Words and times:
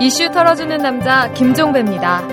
이슈 0.00 0.30
털어주는 0.30 0.76
남자 0.78 1.32
김종배입니다. 1.32 2.26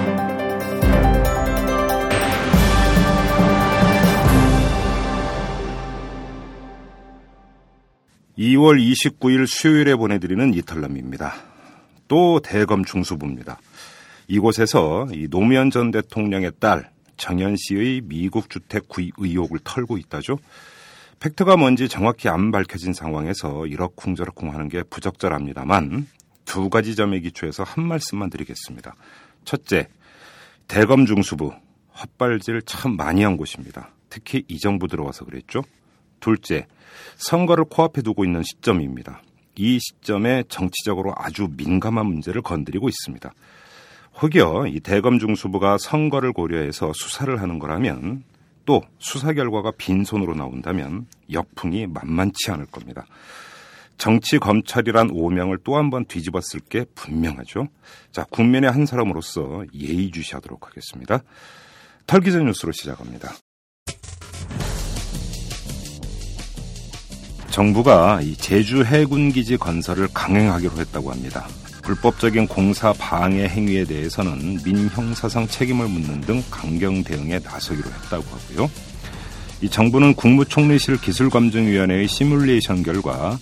2월 8.38 8.80
29일 8.80 9.48
수요일에 9.48 9.96
보내드리는 9.96 10.54
이탈남입니다. 10.54 11.34
또 12.08 12.40
대검 12.42 12.86
중수부입니다. 12.86 13.60
이곳에서 14.28 15.08
이 15.12 15.28
노무현 15.30 15.72
전 15.72 15.92
대통령의 15.92 16.52
딸 16.60 16.90
정현 17.18 17.56
씨의 17.58 18.02
미국 18.04 18.50
주택 18.50 18.88
구입 18.88 19.14
의혹을 19.18 19.60
털고 19.64 19.98
있다죠. 19.98 20.38
팩트가 21.20 21.58
뭔지 21.58 21.88
정확히 21.88 22.30
안 22.30 22.52
밝혀진 22.52 22.94
상황에서 22.94 23.66
이러쿵저러쿵 23.66 24.54
하는 24.54 24.70
게 24.70 24.84
부적절합니다만 24.84 26.08
두 26.46 26.70
가지 26.70 26.96
점에 26.96 27.20
기초해서 27.20 27.64
한 27.64 27.88
말씀만 27.88 28.30
드리겠습니다. 28.30 28.96
첫째, 29.44 29.88
대검 30.68 31.06
중수부 31.06 31.54
헛발질 32.00 32.62
참 32.66 32.96
많이 32.96 33.24
한 33.24 33.38
곳입니다. 33.38 33.92
특히 34.10 34.44
이 34.48 34.60
정부 34.60 34.88
들어와서 34.88 35.26
그랬죠. 35.26 35.62
둘째, 36.20 36.68
선거를 37.18 37.66
코앞에 37.66 38.02
두고 38.02 38.26
있는 38.26 38.44
시점입니다. 38.44 39.22
이 39.56 39.80
시점에 39.80 40.44
정치적으로 40.50 41.14
아주 41.16 41.48
민감한 41.56 42.06
문제를 42.08 42.42
건드리고 42.42 42.90
있습니다. 42.90 43.32
혹여 44.22 44.68
이 44.68 44.80
대검 44.80 45.20
중수부가 45.20 45.78
선거를 45.78 46.34
고려해서 46.34 46.92
수사를 46.94 47.42
하는 47.42 47.60
거라면 47.60 48.24
또 48.66 48.82
수사 49.00 49.34
결과가 49.34 49.72
빈손으로 49.78 50.36
나온다면 50.36 51.08
역풍이 51.32 51.88
만만치 51.88 52.52
않을 52.52 52.66
겁니다. 52.68 53.06
정치 53.98 54.40
검찰이란 54.40 55.10
오명을 55.14 55.60
또 55.64 55.78
한 55.78 55.90
번 55.90 56.06
뒤집었을 56.06 56.60
게 56.70 56.86
분명하죠. 56.96 57.68
자, 58.12 58.26
국민의 58.30 58.70
한 58.72 58.86
사람으로서 58.86 59.64
예의주시하도록 59.74 60.68
하겠습니다. 60.68 61.20
털기전 62.08 62.46
뉴스로 62.46 62.72
시작합니다. 62.74 63.34
정부가 67.50 68.20
이 68.22 68.36
제주 68.36 68.84
해군 68.84 69.32
기지 69.32 69.56
건설을 69.56 70.10
강행하기로 70.14 70.78
했다고 70.78 71.12
합니다. 71.12 71.48
불법적인 71.86 72.48
공사 72.48 72.92
방해 72.94 73.48
행위에 73.48 73.86
대해서는 73.86 74.60
민형사상 74.66 75.48
책임을 75.48 75.88
묻는 75.88 76.20
등 76.22 76.44
강경 76.50 77.04
대응에 77.04 77.40
나서기로 77.40 77.88
했다고 77.88 78.24
하고요. 78.24 78.72
이 79.62 79.70
정부는 79.70 80.16
국무총리실 80.16 81.00
기술감정위원회의 81.00 82.08
시뮬레이션 82.08 82.82
결과 82.82 83.38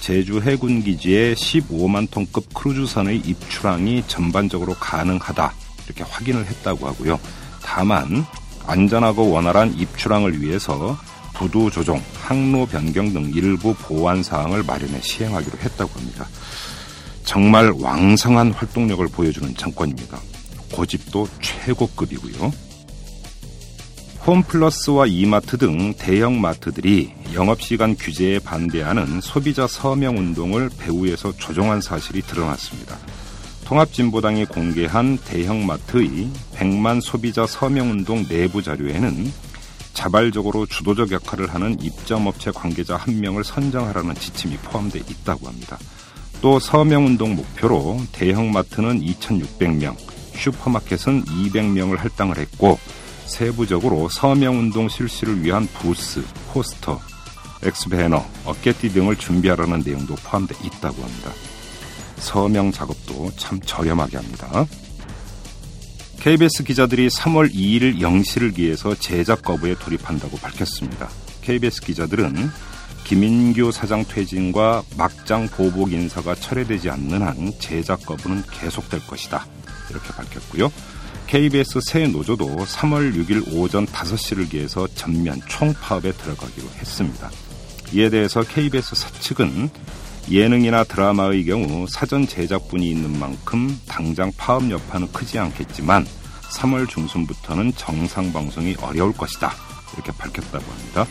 제주 0.00 0.40
해군 0.40 0.82
기지에 0.82 1.34
15만 1.34 2.10
톤급 2.10 2.52
크루즈선의 2.52 3.16
입출항이 3.16 4.04
전반적으로 4.06 4.74
가능하다 4.74 5.52
이렇게 5.86 6.04
확인을 6.04 6.44
했다고 6.44 6.86
하고요. 6.86 7.18
다만 7.62 8.24
안전하고 8.66 9.30
원활한 9.30 9.72
입출항을 9.78 10.42
위해서 10.42 10.98
부두 11.32 11.70
조정, 11.70 12.02
항로 12.22 12.66
변경 12.66 13.12
등 13.12 13.30
일부 13.34 13.74
보완 13.74 14.22
사항을 14.22 14.62
마련해 14.64 15.00
시행하기로 15.00 15.58
했다고 15.58 15.98
합니다. 15.98 16.26
정말 17.26 17.70
왕성한 17.72 18.52
활동력을 18.52 19.06
보여주는 19.08 19.54
정권입니다. 19.56 20.18
고집도 20.72 21.28
최고급이고요. 21.42 22.52
홈플러스와 24.26 25.06
이마트 25.06 25.58
등 25.58 25.92
대형 25.94 26.40
마트들이 26.40 27.12
영업시간 27.34 27.96
규제에 27.96 28.38
반대하는 28.38 29.20
소비자 29.20 29.66
서명 29.66 30.16
운동을 30.16 30.70
배후에서 30.78 31.36
조종한 31.36 31.80
사실이 31.80 32.22
드러났습니다. 32.22 32.96
통합진보당이 33.66 34.46
공개한 34.46 35.18
대형마트의 35.18 36.30
100만 36.54 37.00
소비자 37.00 37.46
서명운동 37.46 38.28
내부 38.28 38.62
자료에는 38.62 39.32
자발적으로 39.94 40.66
주도적 40.66 41.10
역할을 41.10 41.52
하는 41.52 41.76
입점업체 41.80 42.52
관계자 42.52 42.96
한 42.96 43.20
명을 43.20 43.42
선정하라는 43.42 44.14
지침이 44.14 44.56
포함되어 44.58 45.02
있다고 45.08 45.48
합니다. 45.48 45.78
또 46.40 46.58
서명운동 46.58 47.36
목표로 47.36 47.98
대형마트는 48.12 49.00
2,600명, 49.00 49.96
슈퍼마켓은 50.34 51.24
200명을 51.24 51.96
할당을 51.96 52.38
했고 52.38 52.78
세부적으로 53.26 54.08
서명운동 54.08 54.88
실시를 54.88 55.42
위한 55.42 55.66
부스, 55.78 56.22
포스터, 56.52 57.00
엑스배너, 57.62 58.24
어깨띠 58.44 58.90
등을 58.90 59.16
준비하라는 59.16 59.82
내용도 59.84 60.14
포함되어 60.14 60.58
있다고 60.64 61.02
합니다. 61.02 61.32
서명 62.18 62.70
작업도 62.70 63.30
참 63.36 63.60
저렴하게 63.60 64.16
합니다. 64.16 64.66
KBS 66.20 66.64
기자들이 66.64 67.08
3월 67.08 67.52
2일 67.52 68.00
0시를 68.00 68.54
기해서 68.54 68.94
제작 68.94 69.42
거부에 69.42 69.74
돌입한다고 69.74 70.36
밝혔습니다. 70.38 71.08
KBS 71.42 71.82
기자들은 71.82 72.50
김인규 73.06 73.70
사장 73.70 74.04
퇴진과 74.04 74.82
막장 74.96 75.46
보복 75.46 75.92
인사가 75.92 76.34
철회되지 76.34 76.90
않는 76.90 77.22
한 77.22 77.52
제작 77.60 78.04
거부는 78.04 78.42
계속될 78.50 79.06
것이다. 79.06 79.46
이렇게 79.90 80.08
밝혔고요. 80.08 80.72
KBS 81.28 81.78
새 81.86 82.08
노조도 82.08 82.56
3월 82.56 83.14
6일 83.14 83.54
오전 83.54 83.86
5시를 83.86 84.50
기해서 84.50 84.88
전면 84.96 85.40
총파업에 85.48 86.10
들어가기로 86.10 86.66
했습니다. 86.80 87.30
이에 87.92 88.10
대해서 88.10 88.42
KBS 88.42 88.96
사측은 88.96 89.70
예능이나 90.28 90.82
드라마의 90.82 91.44
경우 91.44 91.86
사전 91.88 92.26
제작분이 92.26 92.90
있는 92.90 93.16
만큼 93.20 93.80
당장 93.86 94.32
파업 94.36 94.68
여파는 94.68 95.12
크지 95.12 95.38
않겠지만 95.38 96.04
3월 96.56 96.88
중순부터는 96.88 97.72
정상 97.76 98.32
방송이 98.32 98.74
어려울 98.80 99.12
것이다. 99.12 99.52
이렇게 99.94 100.10
밝혔다고 100.10 100.64
합니다. 100.72 101.06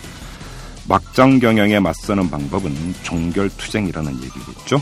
막장 0.88 1.40
경영에 1.40 1.80
맞서는 1.80 2.30
방법은 2.30 2.74
종결투쟁이라는 3.04 4.14
얘기겠죠. 4.16 4.82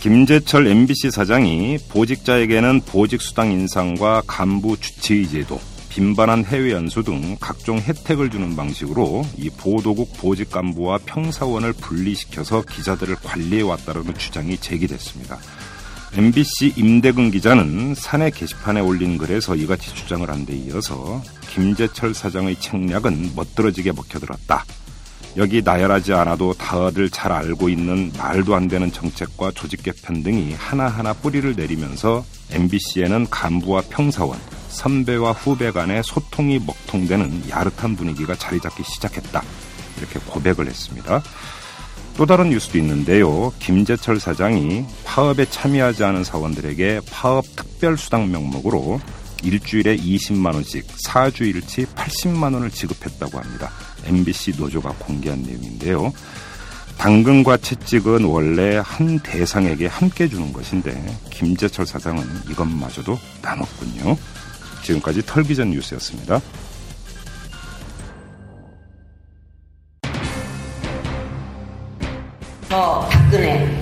김재철 0.00 0.66
MBC 0.66 1.10
사장이 1.10 1.78
보직자에게는 1.88 2.82
보직수당 2.86 3.52
인상과 3.52 4.22
간부 4.26 4.76
주치의 4.80 5.28
제도, 5.28 5.60
빈번한 5.90 6.44
해외 6.44 6.72
연수 6.72 7.02
등 7.04 7.36
각종 7.40 7.78
혜택을 7.78 8.30
주는 8.30 8.56
방식으로 8.56 9.24
이 9.36 9.48
보도국 9.50 10.16
보직 10.16 10.50
간부와 10.50 10.98
평사원을 11.06 11.72
분리시켜서 11.74 12.62
기자들을 12.62 13.16
관리해 13.22 13.62
왔다는 13.62 14.14
주장이 14.16 14.58
제기됐습니다. 14.58 15.38
MBC 16.14 16.74
임대근 16.76 17.30
기자는 17.30 17.94
사내 17.94 18.30
게시판에 18.30 18.80
올린 18.80 19.16
글에서 19.18 19.54
이같이 19.56 19.94
주장을 19.94 20.28
한 20.28 20.44
데 20.44 20.54
이어서 20.56 21.22
김재철 21.54 22.14
사장의 22.14 22.56
책략은 22.60 23.32
멋들어지게 23.36 23.92
먹혀들었다. 23.92 24.64
여기 25.36 25.62
나열하지 25.62 26.14
않아도 26.14 26.54
다들 26.54 27.10
잘 27.10 27.32
알고 27.32 27.68
있는 27.68 28.10
말도 28.16 28.54
안 28.54 28.68
되는 28.68 28.90
정책과 28.90 29.52
조직 29.52 29.82
개편 29.82 30.22
등이 30.22 30.54
하나하나 30.54 31.12
뿌리를 31.12 31.54
내리면서 31.54 32.24
MBC에는 32.50 33.28
간부와 33.30 33.82
평사원, 33.90 34.38
선배와 34.68 35.32
후배 35.32 35.70
간의 35.70 36.02
소통이 36.04 36.58
먹통되는 36.58 37.50
야릇한 37.50 37.96
분위기가 37.96 38.34
자리 38.34 38.58
잡기 38.58 38.82
시작했다. 38.82 39.42
이렇게 39.98 40.20
고백을 40.26 40.66
했습니다. 40.66 41.22
또 42.16 42.26
다른 42.26 42.50
뉴스도 42.50 42.78
있는데요. 42.78 43.52
김재철 43.58 44.20
사장이 44.20 44.84
파업에 45.04 45.44
참여하지 45.46 46.04
않은 46.04 46.24
사원들에게 46.24 47.00
파업 47.10 47.44
특별 47.56 47.96
수당 47.96 48.30
명목으로 48.30 49.00
일주일에 49.42 49.96
20만 49.96 50.54
원씩 50.54 50.86
4주일치 51.04 51.86
80만 51.94 52.54
원을 52.54 52.70
지급했다고 52.70 53.38
합니다. 53.38 53.70
MBC 54.04 54.52
노조가 54.58 54.94
공개한 54.98 55.42
내용인데요. 55.42 56.12
당근과 56.98 57.56
채찍은 57.56 58.24
원래 58.24 58.80
한 58.84 59.18
대상에게 59.18 59.86
함께 59.86 60.28
주는 60.28 60.52
것인데 60.52 60.92
김재철 61.30 61.86
사장은 61.86 62.24
이것마저도 62.50 63.18
나눴군요. 63.42 64.16
지금까지 64.82 65.24
털기전 65.26 65.70
뉴스였습니다. 65.70 66.40
저 72.68 73.08
박근혜 73.10 73.80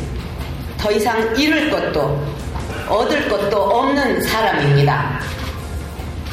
더 0.78 0.90
이상 0.90 1.36
잃을 1.36 1.70
것도 1.70 2.26
얻을 2.88 3.28
것도 3.28 3.56
없는 3.56 4.22
사람입니다. 4.24 5.20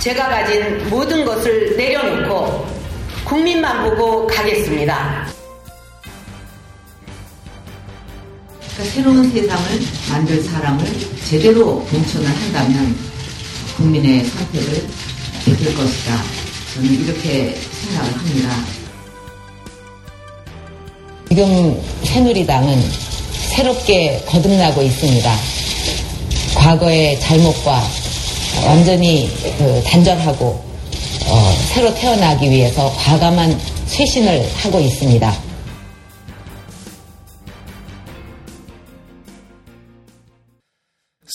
제가 0.07 0.29
가진 0.29 0.89
모든 0.89 1.25
것을 1.25 1.75
내려놓고 1.75 2.65
국민만 3.25 3.83
보고 3.89 4.25
가겠습니다. 4.25 5.27
그러니까 8.57 8.95
새로운 8.95 9.29
세상을 9.29 9.65
만들 10.09 10.41
사람을 10.41 10.85
제대로 11.25 11.81
공천을 11.81 12.25
한다면 12.25 12.95
국민의 13.75 14.23
선택을 14.23 14.87
받을 15.43 15.75
것이다. 15.75 16.23
저는 16.73 17.03
이렇게 17.03 17.53
생각을 17.53 18.13
합니다. 18.13 18.49
지금 21.27 21.83
새누리당은 22.05 22.81
새롭게 23.49 24.23
거듭나고 24.25 24.81
있습니다. 24.83 25.35
과거의 26.55 27.19
잘못과 27.19 28.06
완전히 28.65 29.29
그 29.57 29.81
단절하고 29.83 30.45
어, 30.45 31.51
새로 31.73 31.93
태어나기 31.93 32.49
위해서 32.49 32.89
과감한 32.97 33.51
쇄신을 33.85 34.47
하고 34.55 34.79
있습니다. 34.79 35.31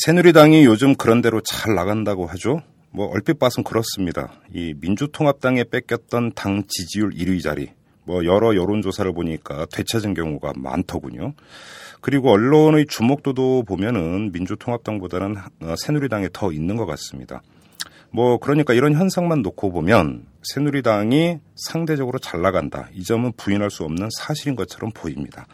새누리당이 0.04 0.64
요즘 0.64 0.94
그런 0.94 1.20
대로 1.20 1.40
잘 1.42 1.74
나간다고 1.74 2.26
하죠. 2.26 2.62
뭐 2.90 3.06
얼핏 3.06 3.38
봐선 3.38 3.62
그렇습니다. 3.64 4.32
이 4.52 4.74
민주통합당에 4.80 5.64
뺏겼던 5.64 6.32
당 6.34 6.64
지지율 6.66 7.10
1위 7.10 7.42
자리, 7.42 7.68
뭐 8.04 8.24
여러 8.24 8.54
여론조사를 8.56 9.12
보니까 9.12 9.66
되찾은 9.72 10.14
경우가 10.14 10.52
많더군요. 10.56 11.34
그리고 12.02 12.32
언론의 12.32 12.86
주목도도 12.88 13.62
보면은 13.62 14.32
민주통합당보다는 14.32 15.36
어, 15.60 15.74
새누리당에 15.78 16.28
더 16.32 16.52
있는 16.52 16.76
것 16.76 16.84
같습니다. 16.84 17.42
뭐 18.10 18.38
그러니까 18.38 18.74
이런 18.74 18.92
현상만 18.92 19.40
놓고 19.42 19.70
보면 19.70 20.26
새누리당이 20.42 21.38
상대적으로 21.54 22.18
잘 22.18 22.42
나간다. 22.42 22.88
이 22.92 23.04
점은 23.04 23.32
부인할 23.36 23.70
수 23.70 23.84
없는 23.84 24.08
사실인 24.18 24.56
것처럼 24.56 24.90
보입니다. 24.92 25.46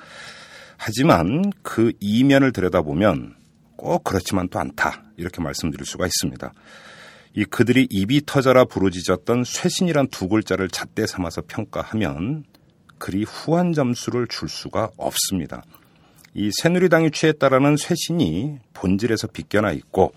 하지만 0.78 1.52
그 1.62 1.92
이면을 2.00 2.52
들여다보면 2.52 3.36
꼭 3.76 4.02
그렇지만 4.02 4.48
또 4.48 4.58
않다. 4.58 5.04
이렇게 5.18 5.42
말씀드릴 5.42 5.84
수가 5.84 6.06
있습니다. 6.06 6.52
이 7.34 7.44
그들이 7.44 7.86
입이 7.90 8.22
터져라 8.24 8.64
부르짖었던 8.64 9.44
쇄신이란 9.44 10.08
두 10.08 10.28
글자를 10.28 10.68
잣대 10.70 11.06
삼아서 11.06 11.42
평가하면 11.46 12.44
그리 12.96 13.24
후한 13.24 13.74
점수를 13.74 14.28
줄 14.28 14.48
수가 14.48 14.90
없습니다. 14.96 15.62
이 16.38 16.50
새누리당이 16.62 17.10
취했다라는 17.10 17.76
쇄신이 17.76 18.58
본질에서 18.72 19.26
비껴나 19.26 19.72
있고 19.72 20.12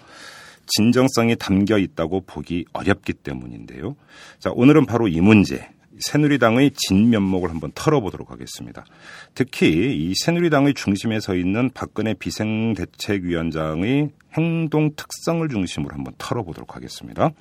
진정성이 0.68 1.36
담겨 1.36 1.80
있다고 1.80 2.22
보기 2.28 2.66
어렵기 2.74 3.14
때문인데요. 3.14 3.96
자, 4.38 4.52
오늘은 4.54 4.86
바로 4.86 5.08
이 5.08 5.20
문제, 5.20 5.68
새누리당의 6.00 6.72
진면목을 6.76 7.50
한번 7.50 7.72
털어보도록 7.74 8.30
하겠습니다. 8.30 8.86
특히 9.34 9.96
이 9.98 10.14
새누리당의 10.16 10.76
중심에 10.76 11.20
서 11.20 11.34
있는 11.36 11.72
박근혜 11.74 12.14
비생대책위원장의 12.14 14.12
행동 14.38 14.92
특성을 14.96 15.50
중심으로 15.50 15.96
한번 15.96 16.14
털어보도록 16.20 16.76
하겠습니다. 16.76 17.32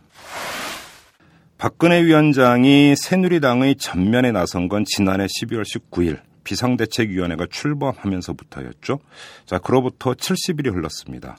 박근혜 1.59 2.03
위원장이 2.03 2.97
새누리당의 2.97 3.77
전면에 3.77 4.33
나선 4.33 4.69
건 4.69 4.87
지난해 4.87 5.27
12월 5.27 5.65
19일 5.65 6.30
비상대책위원회가 6.45 7.47
출범하면서부터였죠. 7.51 9.01
자, 9.47 9.59
그로부터 9.59 10.15
70일이 10.15 10.73
흘렀습니다. 10.75 11.37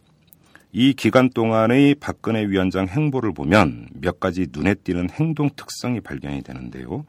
이 0.74 0.94
기간 0.94 1.30
동안의 1.30 1.96
박근혜 1.96 2.46
위원장 2.46 2.88
행보를 2.88 3.34
보면 3.34 3.90
몇 3.94 4.20
가지 4.20 4.48
눈에 4.52 4.76
띄는 4.76 5.10
행동 5.12 5.50
특성이 5.56 6.00
발견이 6.00 6.44
되는데요. 6.44 7.06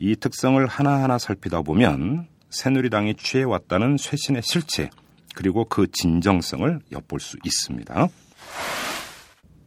이 0.00 0.16
특성을 0.16 0.64
하나하나 0.66 1.18
살피다 1.18 1.62
보면 1.62 2.26
새누리당이 2.50 3.14
취해왔다는 3.14 3.96
쇄신의 3.98 4.42
실체 4.44 4.90
그리고 5.34 5.64
그 5.64 5.86
진정성을 5.90 6.80
엿볼 6.92 7.20
수 7.20 7.36
있습니다. 7.44 8.08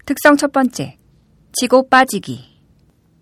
특성 0.05 0.37
첫 0.37 0.51
번째, 0.51 0.97
치고 1.53 1.87
빠지기. 1.89 2.56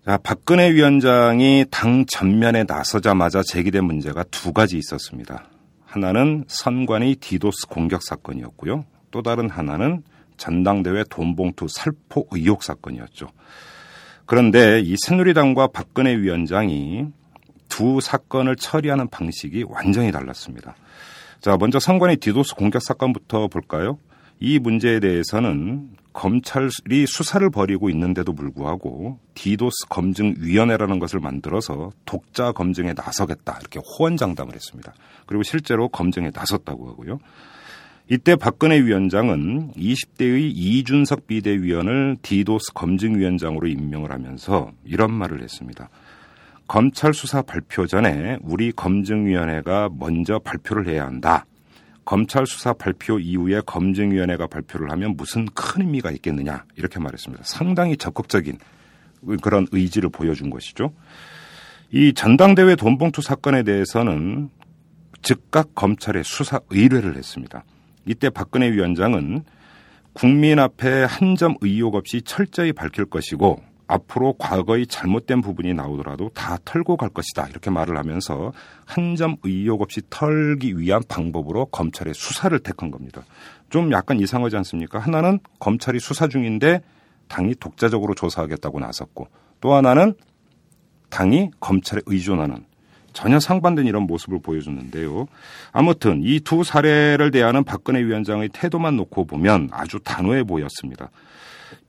자, 0.06 0.18
박근혜 0.18 0.72
위원장이 0.72 1.64
당 1.68 2.06
전면에 2.06 2.62
나서자마자 2.62 3.42
제기된 3.42 3.82
문제가 3.82 4.22
두 4.30 4.52
가지 4.52 4.78
있었습니다. 4.78 5.48
하나는 5.84 6.44
선관위 6.46 7.16
디도스 7.16 7.66
공격 7.66 8.04
사건이었고요. 8.04 8.84
또 9.10 9.22
다른 9.22 9.50
하나는 9.50 10.04
전당대회 10.36 11.02
돈봉투 11.10 11.66
살포 11.68 12.28
의혹 12.30 12.62
사건이었죠. 12.62 13.26
그런데 14.26 14.78
이 14.78 14.94
새누리당과 14.96 15.70
박근혜 15.72 16.16
위원장이 16.16 17.06
두 17.68 18.00
사건을 18.00 18.54
처리하는 18.54 19.08
방식이 19.08 19.64
완전히 19.68 20.12
달랐습니다. 20.12 20.76
자, 21.40 21.56
먼저 21.58 21.80
선관위 21.80 22.18
디도스 22.18 22.54
공격 22.54 22.80
사건부터 22.80 23.48
볼까요? 23.48 23.98
이 24.38 24.60
문제에 24.60 25.00
대해서는 25.00 25.88
검찰이 26.16 27.06
수사를 27.06 27.48
벌이고 27.50 27.90
있는데도 27.90 28.32
불구하고 28.32 29.18
디도스 29.34 29.86
검증위원회라는 29.90 30.98
것을 30.98 31.20
만들어서 31.20 31.92
독자 32.06 32.52
검증에 32.52 32.94
나서겠다 32.94 33.58
이렇게 33.60 33.80
호언장담을 33.80 34.54
했습니다. 34.54 34.94
그리고 35.26 35.42
실제로 35.42 35.88
검증에 35.88 36.30
나섰다고 36.34 36.88
하고요. 36.88 37.18
이때 38.08 38.34
박근혜 38.34 38.80
위원장은 38.80 39.72
20대의 39.74 40.52
이준석 40.54 41.26
비대위원을 41.26 42.16
디도스 42.22 42.72
검증위원장으로 42.72 43.66
임명을 43.66 44.10
하면서 44.10 44.72
이런 44.84 45.12
말을 45.12 45.42
했습니다. 45.42 45.90
검찰 46.66 47.12
수사 47.12 47.42
발표 47.42 47.86
전에 47.86 48.38
우리 48.40 48.72
검증위원회가 48.72 49.90
먼저 49.98 50.38
발표를 50.38 50.88
해야 50.88 51.04
한다. 51.04 51.44
검찰 52.06 52.46
수사 52.46 52.72
발표 52.72 53.18
이후에 53.18 53.60
검증위원회가 53.66 54.46
발표를 54.46 54.90
하면 54.92 55.16
무슨 55.16 55.44
큰 55.46 55.82
의미가 55.82 56.10
있겠느냐 56.12 56.64
이렇게 56.76 56.98
말했습니다. 56.98 57.44
상당히 57.44 57.98
적극적인 57.98 58.58
그런 59.42 59.66
의지를 59.72 60.08
보여준 60.08 60.48
것이죠. 60.48 60.94
이 61.90 62.14
전당대회 62.14 62.76
돈봉투 62.76 63.20
사건에 63.20 63.62
대해서는 63.64 64.48
즉각 65.22 65.74
검찰에 65.74 66.22
수사 66.24 66.60
의뢰를 66.70 67.16
했습니다. 67.16 67.64
이때 68.06 68.30
박근혜 68.30 68.70
위원장은 68.70 69.42
국민 70.12 70.58
앞에 70.58 71.04
한 71.04 71.36
점 71.36 71.56
의혹 71.60 71.96
없이 71.96 72.22
철저히 72.22 72.72
밝힐 72.72 73.04
것이고 73.04 73.60
앞으로 73.88 74.34
과거의 74.38 74.86
잘못된 74.86 75.40
부분이 75.42 75.72
나오더라도 75.74 76.30
다 76.34 76.58
털고 76.64 76.96
갈 76.96 77.08
것이다. 77.10 77.46
이렇게 77.48 77.70
말을 77.70 77.96
하면서 77.96 78.52
한 78.84 79.16
점 79.16 79.36
의혹 79.44 79.80
없이 79.82 80.02
털기 80.10 80.78
위한 80.78 81.02
방법으로 81.08 81.66
검찰의 81.66 82.14
수사를 82.14 82.58
택한 82.58 82.90
겁니다. 82.90 83.22
좀 83.70 83.92
약간 83.92 84.18
이상하지 84.20 84.56
않습니까? 84.58 84.98
하나는 84.98 85.38
검찰이 85.58 86.00
수사 86.00 86.28
중인데 86.28 86.82
당이 87.28 87.54
독자적으로 87.56 88.14
조사하겠다고 88.14 88.80
나섰고 88.80 89.28
또 89.60 89.74
하나는 89.74 90.14
당이 91.10 91.50
검찰에 91.60 92.02
의존하는 92.06 92.64
전혀 93.12 93.40
상반된 93.40 93.86
이런 93.86 94.02
모습을 94.02 94.40
보여줬는데요. 94.42 95.26
아무튼 95.72 96.20
이 96.22 96.40
두 96.40 96.62
사례를 96.62 97.30
대하는 97.30 97.64
박근혜 97.64 98.00
위원장의 98.04 98.50
태도만 98.52 98.96
놓고 98.96 99.24
보면 99.24 99.70
아주 99.72 99.98
단호해 100.04 100.44
보였습니다. 100.44 101.10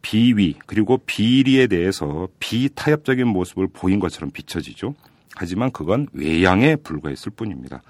비위 0.02 0.56
그리고 0.66 0.98
비리에 0.98 1.68
대해서 1.68 2.28
비타협적인 2.40 3.28
모습을 3.28 3.68
보인 3.68 4.00
것처럼 4.00 4.32
비춰지죠. 4.32 4.96
하지만 5.36 5.72
그건 5.72 6.08
외양에 6.14 6.76
불과했을 6.76 7.32
뿐입니다. 7.32 7.82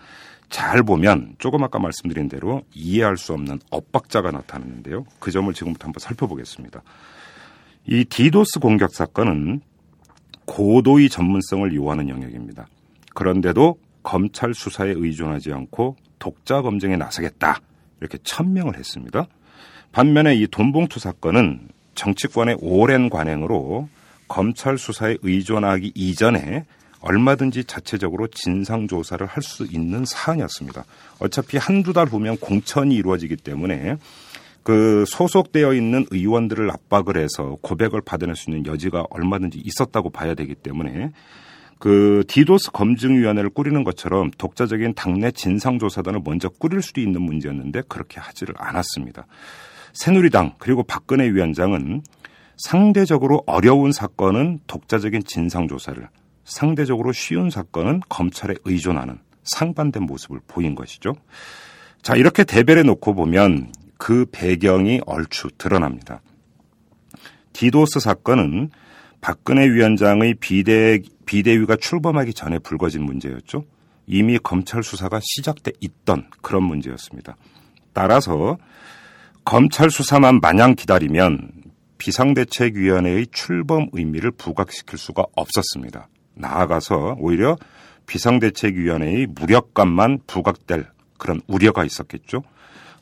잘 0.50 0.84
보면 0.84 1.36
조금 1.40 1.64
아까 1.64 1.80
말씀드린 1.80 2.30
대로 2.30 2.64
이해할 2.74 3.18
수 3.18 3.34
없는 3.34 3.60
엇박자가 3.70 4.32
나타나는데요. 4.32 5.06
그 5.20 5.32
점을 5.32 5.54
지금부터 5.54 5.86
한번 5.86 6.00
살펴보겠습니다. 6.00 6.82
이 7.86 8.06
디도스 8.06 8.60
공격 8.60 8.94
사건은 8.94 9.62
고도의 10.46 11.10
전문성을 11.10 11.74
요하는 11.76 12.10
영역입니다. 12.10 12.68
그런데도 13.14 13.78
검찰 14.04 14.54
수사에 14.54 14.94
의존하지 14.96 15.52
않고 15.52 15.98
독자 16.20 16.62
검증에 16.62 16.96
나서겠다. 16.96 17.60
이렇게 18.00 18.18
천명을 18.24 18.78
했습니다. 18.78 19.28
반면에 19.92 20.36
이 20.36 20.48
돈봉투 20.48 21.00
사건은 21.00 21.70
정치권의 21.98 22.60
오랜 22.62 23.10
관행으로 23.10 23.90
검찰 24.30 24.78
수사에 24.78 25.18
의존하기 25.22 25.92
이전에 25.96 26.66
얼마든지 27.02 27.66
자체적으로 27.66 28.28
진상 28.28 28.88
조사를 28.88 29.26
할 29.26 29.44
수 29.44 29.66
있는 29.66 30.06
사안이었습니다. 30.06 30.86
어차피 31.20 31.58
한두 31.58 31.94
달 31.94 32.08
후면 32.08 32.38
공천이 32.38 32.96
이루어지기 32.96 33.38
때문에 33.38 33.98
그 34.64 35.06
소속되어 35.08 35.74
있는 35.74 36.06
의원들을 36.12 36.70
압박을 36.70 37.18
해서 37.18 37.58
고백을 37.62 38.02
받아낼 38.02 38.36
수 38.36 38.50
있는 38.50 38.66
여지가 38.66 39.06
얼마든지 39.10 39.62
있었다고 39.64 40.10
봐야 40.10 40.34
되기 40.34 40.56
때문에 40.56 41.12
그 41.80 42.24
디도스 42.28 42.72
검증위원회를 42.72 43.52
꾸리는 43.52 43.84
것처럼 43.84 44.32
독자적인 44.38 44.96
당내 44.96 45.32
진상조사단을 45.32 46.22
먼저 46.26 46.50
꾸릴 46.50 46.82
수도 46.82 47.00
있는 47.00 47.22
문제였는데 47.22 47.84
그렇게 47.88 48.20
하지를 48.20 48.56
않았습니다. 48.58 49.26
새누리당 49.98 50.54
그리고 50.60 50.84
박근혜 50.84 51.28
위원장은 51.28 52.04
상대적으로 52.56 53.44
어려운 53.48 53.92
사건은 53.92 54.60
독자적인 54.68 55.24
진상조사를 55.24 56.08
상대적으로 56.44 57.12
쉬운 57.12 57.50
사건은 57.50 58.02
검찰에 58.08 58.54
의존하는 58.64 59.18
상반된 59.44 60.04
모습을 60.04 60.40
보인 60.48 60.76
것이죠. 60.76 61.14
자, 62.04 62.16
이렇게 62.16 62.44
대별해 62.44 62.84
놓고 62.84 63.16
보면 63.16 63.72
그 63.98 64.28
배경이 64.32 65.02
얼추 65.08 65.50
드러납니다. 65.58 66.22
디도스 67.54 68.00
사건은 68.00 68.70
박근혜 69.20 69.68
위원장의 69.68 70.36
비대, 70.36 71.02
비대위가 71.26 71.76
출범하기 71.76 72.36
전에 72.36 72.60
불거진 72.60 73.02
문제였죠. 73.04 73.66
이미 74.06 74.38
검찰 74.38 74.84
수사가 74.84 75.20
시작돼 75.24 75.72
있던 75.82 76.30
그런 76.42 76.64
문제였습니다. 76.64 77.36
따라서 77.94 78.58
검찰 79.48 79.90
수사만 79.90 80.42
마냥 80.42 80.76
기다리면 80.76 81.50
비상대책위원회의 82.00 83.28
출범 83.32 83.88
의미를 83.94 84.30
부각시킬 84.30 85.00
수가 85.00 85.24
없었습니다. 85.38 86.10
나아가서 86.34 87.16
오히려 87.18 87.56
비상대책위원회의 88.08 89.26
무력감만 89.28 90.20
부각될 90.28 90.88
그런 91.18 91.40
우려가 91.48 91.86
있었겠죠. 91.86 92.44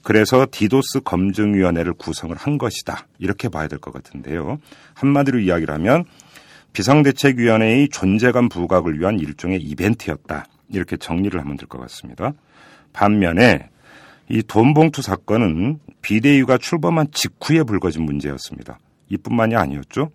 그래서 0.03 0.45
디도스 0.51 0.99
검증위원회를 1.03 1.93
구성을 1.93 2.35
한 2.35 2.59
것이다. 2.59 3.07
이렇게 3.17 3.49
봐야 3.49 3.67
될 3.67 3.79
것 3.79 3.91
같은데요. 3.91 4.59
한마디로 4.93 5.39
이야기를 5.39 5.73
하면 5.73 6.05
비상대책위원회의 6.73 7.89
존재감 7.89 8.49
부각을 8.49 8.99
위한 8.99 9.19
일종의 9.19 9.61
이벤트였다. 9.63 10.45
이렇게 10.69 10.95
정리를 10.95 11.39
하면 11.39 11.57
될 11.57 11.67
것 11.67 11.79
같습니다. 11.79 12.33
반면에 12.93 13.69
이 14.29 14.41
돈봉투 14.41 15.01
사건은 15.01 15.79
비대위가 16.01 16.57
출범한 16.57 17.07
직후에 17.11 17.63
불거진 17.63 18.03
문제였습니다. 18.03 18.79
이뿐만이 19.09 19.55
아니었죠. 19.55 20.11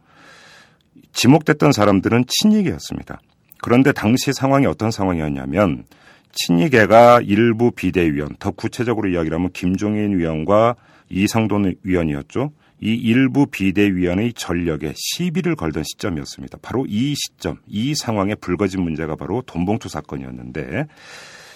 지목됐던 1.12 1.72
사람들은 1.72 2.24
친이계였습니다. 2.26 3.20
그런데 3.62 3.92
당시 3.92 4.32
상황이 4.32 4.66
어떤 4.66 4.90
상황이었냐면 4.90 5.84
친이계가 6.32 7.20
일부 7.22 7.72
비대위원, 7.72 8.36
더 8.38 8.50
구체적으로 8.50 9.08
이야기를 9.08 9.36
하면 9.36 9.50
김종인 9.52 10.18
위원과 10.18 10.76
이상돈 11.08 11.74
위원이었죠. 11.82 12.52
이 12.82 12.94
일부 12.94 13.46
비대위원의 13.46 14.32
전력에 14.32 14.94
시비를 14.96 15.54
걸던 15.54 15.82
시점이었습니다. 15.84 16.58
바로 16.62 16.86
이 16.88 17.14
시점, 17.14 17.58
이 17.66 17.94
상황에 17.94 18.34
불거진 18.34 18.80
문제가 18.80 19.16
바로 19.16 19.42
돈봉투 19.42 19.88
사건이었는데 19.88 20.86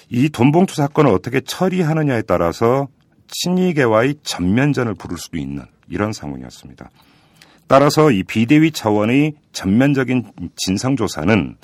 이 0.09 0.29
돈봉투 0.29 0.75
사건을 0.75 1.11
어떻게 1.11 1.41
처리하느냐에 1.41 2.23
따라서 2.23 2.89
친이계와의 3.29 4.17
전면전을 4.23 4.95
부를 4.95 5.19
수도 5.19 5.39
있는 5.39 5.65
이런 5.89 6.13
상황이었습니다. 6.13 6.91
따라서 7.67 8.11
이 8.11 8.23
비대위 8.23 8.73
차원의 8.73 9.35
전면적인 9.53 10.33
진상조사는 10.57 11.57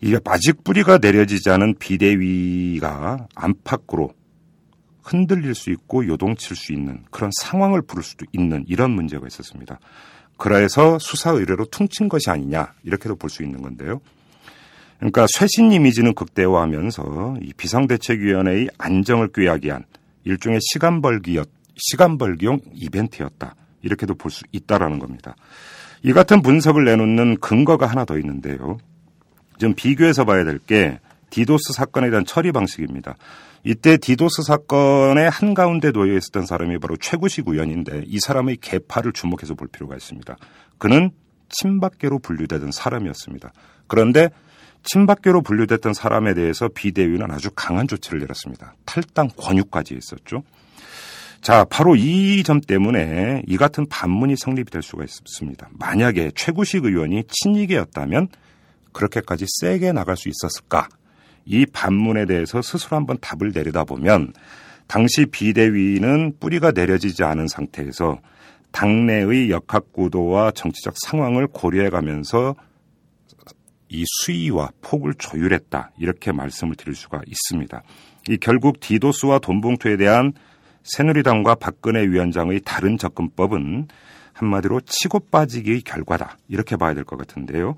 이게 0.00 0.18
아직 0.24 0.64
뿌리가 0.64 0.98
내려지지 0.98 1.48
않은 1.50 1.76
비대위가 1.78 3.28
안팎으로 3.34 4.12
흔들릴 5.02 5.54
수 5.54 5.70
있고 5.70 6.06
요동칠 6.06 6.56
수 6.56 6.72
있는 6.72 7.04
그런 7.10 7.30
상황을 7.40 7.82
부를 7.82 8.02
수도 8.02 8.26
있는 8.32 8.64
이런 8.66 8.90
문제가 8.90 9.26
있었습니다. 9.26 9.78
그래서 10.36 10.98
수사 10.98 11.30
의뢰로 11.30 11.66
퉁친 11.66 12.08
것이 12.08 12.30
아니냐 12.30 12.72
이렇게도 12.82 13.16
볼 13.16 13.30
수 13.30 13.44
있는 13.44 13.62
건데요. 13.62 14.00
그러니까 15.02 15.26
쇄신 15.36 15.72
이미지는 15.72 16.14
극대화하면서 16.14 17.38
이 17.42 17.52
비상대책위원회의 17.56 18.68
안정을 18.78 19.30
꾀하기 19.34 19.66
위한 19.66 19.84
일종의 20.22 20.60
시간 20.62 21.02
벌기였 21.02 21.48
시간 21.74 22.18
벌기용 22.18 22.60
이벤트였다 22.72 23.56
이렇게도 23.82 24.14
볼 24.14 24.30
수 24.30 24.44
있다라는 24.52 25.00
겁니다. 25.00 25.34
이 26.04 26.12
같은 26.12 26.40
분석을 26.40 26.84
내놓는 26.84 27.38
근거가 27.38 27.86
하나 27.86 28.04
더 28.04 28.16
있는데요. 28.16 28.78
좀 29.58 29.74
비교해서 29.74 30.24
봐야 30.24 30.44
될 30.44 30.60
게 30.60 31.00
디도스 31.30 31.72
사건에 31.72 32.10
대한 32.10 32.24
처리 32.24 32.52
방식입니다. 32.52 33.16
이때 33.64 33.96
디도스 33.96 34.42
사건의 34.44 35.30
한가운데 35.30 35.90
놓여 35.90 36.16
있었던 36.16 36.46
사람이 36.46 36.78
바로 36.78 36.96
최구식 36.96 37.48
의원인데 37.48 38.04
이 38.06 38.20
사람의 38.20 38.58
계파를 38.60 39.12
주목해서 39.12 39.54
볼 39.54 39.66
필요가 39.66 39.96
있습니다. 39.96 40.36
그는 40.78 41.10
친박계로 41.48 42.20
분류되던 42.20 42.70
사람이었습니다. 42.70 43.52
그런데 43.88 44.30
친박계로 44.84 45.42
분류됐던 45.42 45.94
사람에 45.94 46.34
대해서 46.34 46.68
비대위는 46.68 47.30
아주 47.30 47.50
강한 47.54 47.86
조치를 47.86 48.20
내렸습니다. 48.20 48.74
탈당 48.84 49.28
권유까지 49.36 49.94
있었죠. 49.94 50.42
자, 51.40 51.64
바로 51.64 51.96
이 51.96 52.42
점 52.44 52.60
때문에 52.60 53.42
이 53.46 53.56
같은 53.56 53.86
반문이 53.88 54.36
성립이 54.36 54.70
될 54.70 54.82
수가 54.82 55.04
있습니다. 55.04 55.68
만약에 55.78 56.32
최구식 56.34 56.84
의원이 56.84 57.24
친이계였다면 57.28 58.28
그렇게까지 58.92 59.46
세게 59.60 59.92
나갈 59.92 60.16
수 60.16 60.28
있었을까? 60.28 60.88
이 61.44 61.66
반문에 61.66 62.26
대해서 62.26 62.62
스스로 62.62 62.96
한번 62.96 63.18
답을 63.20 63.52
내려다보면 63.52 64.32
당시 64.86 65.26
비대위는 65.26 66.34
뿌리가 66.38 66.72
내려지지 66.72 67.24
않은 67.24 67.48
상태에서 67.48 68.20
당내의 68.72 69.50
역학구도와 69.50 70.52
정치적 70.52 70.94
상황을 71.06 71.46
고려해가면서 71.48 72.54
이 73.92 74.04
수위와 74.06 74.70
폭을 74.80 75.14
조율했다 75.14 75.90
이렇게 75.98 76.32
말씀을 76.32 76.74
드릴 76.76 76.94
수가 76.94 77.20
있습니다. 77.26 77.82
이 78.30 78.36
결국 78.38 78.80
디도스와 78.80 79.38
돈봉투에 79.38 79.96
대한 79.98 80.32
새누리당과 80.82 81.56
박근혜 81.56 82.00
위원장의 82.06 82.62
다른 82.64 82.96
접근법은 82.96 83.88
한마디로 84.32 84.80
치고 84.80 85.20
빠지기의 85.30 85.82
결과다 85.82 86.38
이렇게 86.48 86.76
봐야 86.76 86.94
될 86.94 87.04
것 87.04 87.18
같은데요. 87.18 87.76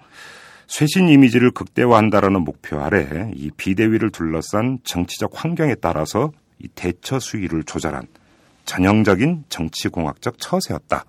쇄신 0.69 1.09
이미지를 1.09 1.51
극대화한다라는 1.51 2.43
목표 2.43 2.81
아래 2.81 3.31
이 3.35 3.51
비대위를 3.51 4.11
둘러싼 4.11 4.79
정치적 4.85 5.33
환경에 5.35 5.75
따라서 5.75 6.33
이 6.59 6.69
대처 6.69 7.19
수위를 7.19 7.65
조절한 7.65 8.07
전형적인 8.65 9.45
정치공학적 9.49 10.39
처세였다. 10.39 11.05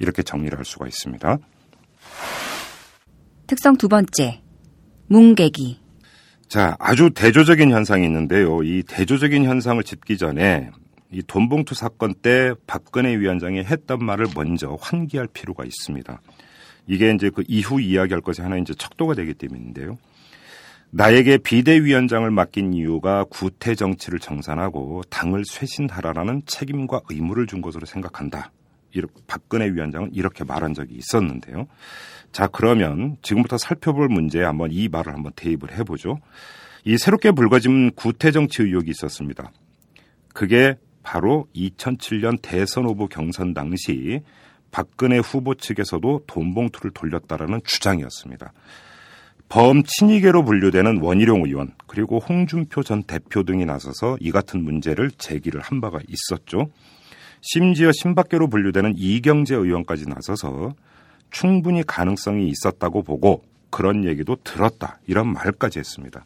이렇게 0.00 0.22
정리를 0.22 0.56
할 0.56 0.64
수가 0.64 0.86
있습니다. 0.86 1.38
특성 3.48 3.78
두 3.78 3.88
번째, 3.88 4.42
뭉개기. 5.06 5.80
자, 6.48 6.76
아주 6.78 7.08
대조적인 7.14 7.70
현상이 7.70 8.04
있는데요. 8.04 8.62
이 8.62 8.82
대조적인 8.82 9.46
현상을 9.46 9.82
짚기 9.82 10.18
전에 10.18 10.70
이 11.10 11.22
돈봉투 11.26 11.74
사건 11.74 12.12
때 12.12 12.52
박근혜 12.66 13.18
위원장이 13.18 13.60
했던 13.60 14.04
말을 14.04 14.26
먼저 14.36 14.76
환기할 14.78 15.28
필요가 15.28 15.64
있습니다. 15.64 16.20
이게 16.88 17.10
이제 17.10 17.30
그 17.30 17.42
이후 17.48 17.80
이야기할 17.80 18.20
것이 18.20 18.42
하나 18.42 18.58
이제 18.58 18.74
척도가 18.74 19.14
되기 19.14 19.32
때문인데요. 19.32 19.96
나에게 20.90 21.38
비대위원장을 21.38 22.30
맡긴 22.30 22.74
이유가 22.74 23.24
구태 23.24 23.74
정치를 23.74 24.18
정산하고 24.18 25.04
당을 25.08 25.46
쇄신하라라는 25.46 26.42
책임과 26.44 27.00
의무를 27.08 27.46
준 27.46 27.62
것으로 27.62 27.86
생각한다. 27.86 28.52
박근혜 29.26 29.66
위원장은 29.66 30.10
이렇게 30.12 30.44
말한 30.44 30.74
적이 30.74 30.96
있었는데요. 30.96 31.66
자, 32.32 32.46
그러면 32.46 33.16
지금부터 33.22 33.58
살펴볼 33.58 34.08
문제에 34.08 34.44
한번 34.44 34.70
이 34.72 34.88
말을 34.88 35.12
한번 35.12 35.32
대입을 35.34 35.78
해보죠. 35.78 36.20
이 36.84 36.96
새롭게 36.96 37.32
불거진 37.32 37.92
구태 37.92 38.30
정치 38.30 38.62
의혹이 38.62 38.90
있었습니다. 38.90 39.50
그게 40.34 40.76
바로 41.02 41.46
2007년 41.54 42.38
대선 42.42 42.84
후보 42.84 43.08
경선 43.08 43.54
당시 43.54 44.20
박근혜 44.70 45.18
후보 45.18 45.54
측에서도 45.54 46.24
돈 46.26 46.54
봉투를 46.54 46.90
돌렸다라는 46.92 47.60
주장이었습니다. 47.64 48.52
범 49.48 49.82
친이계로 49.82 50.44
분류되는 50.44 51.00
원희룡 51.00 51.44
의원 51.46 51.72
그리고 51.86 52.18
홍준표 52.18 52.82
전 52.82 53.02
대표 53.02 53.42
등이 53.44 53.64
나서서 53.64 54.18
이 54.20 54.30
같은 54.30 54.62
문제를 54.62 55.10
제기를 55.12 55.62
한 55.62 55.80
바가 55.80 56.00
있었죠. 56.06 56.70
심지어 57.40 57.90
신박계로 57.92 58.48
분류되는 58.48 58.94
이경재 58.96 59.54
의원까지 59.54 60.06
나서서 60.08 60.74
충분히 61.30 61.82
가능성이 61.82 62.48
있었다고 62.48 63.02
보고 63.02 63.42
그런 63.70 64.04
얘기도 64.04 64.36
들었다 64.42 64.98
이런 65.06 65.32
말까지 65.32 65.78
했습니다. 65.78 66.24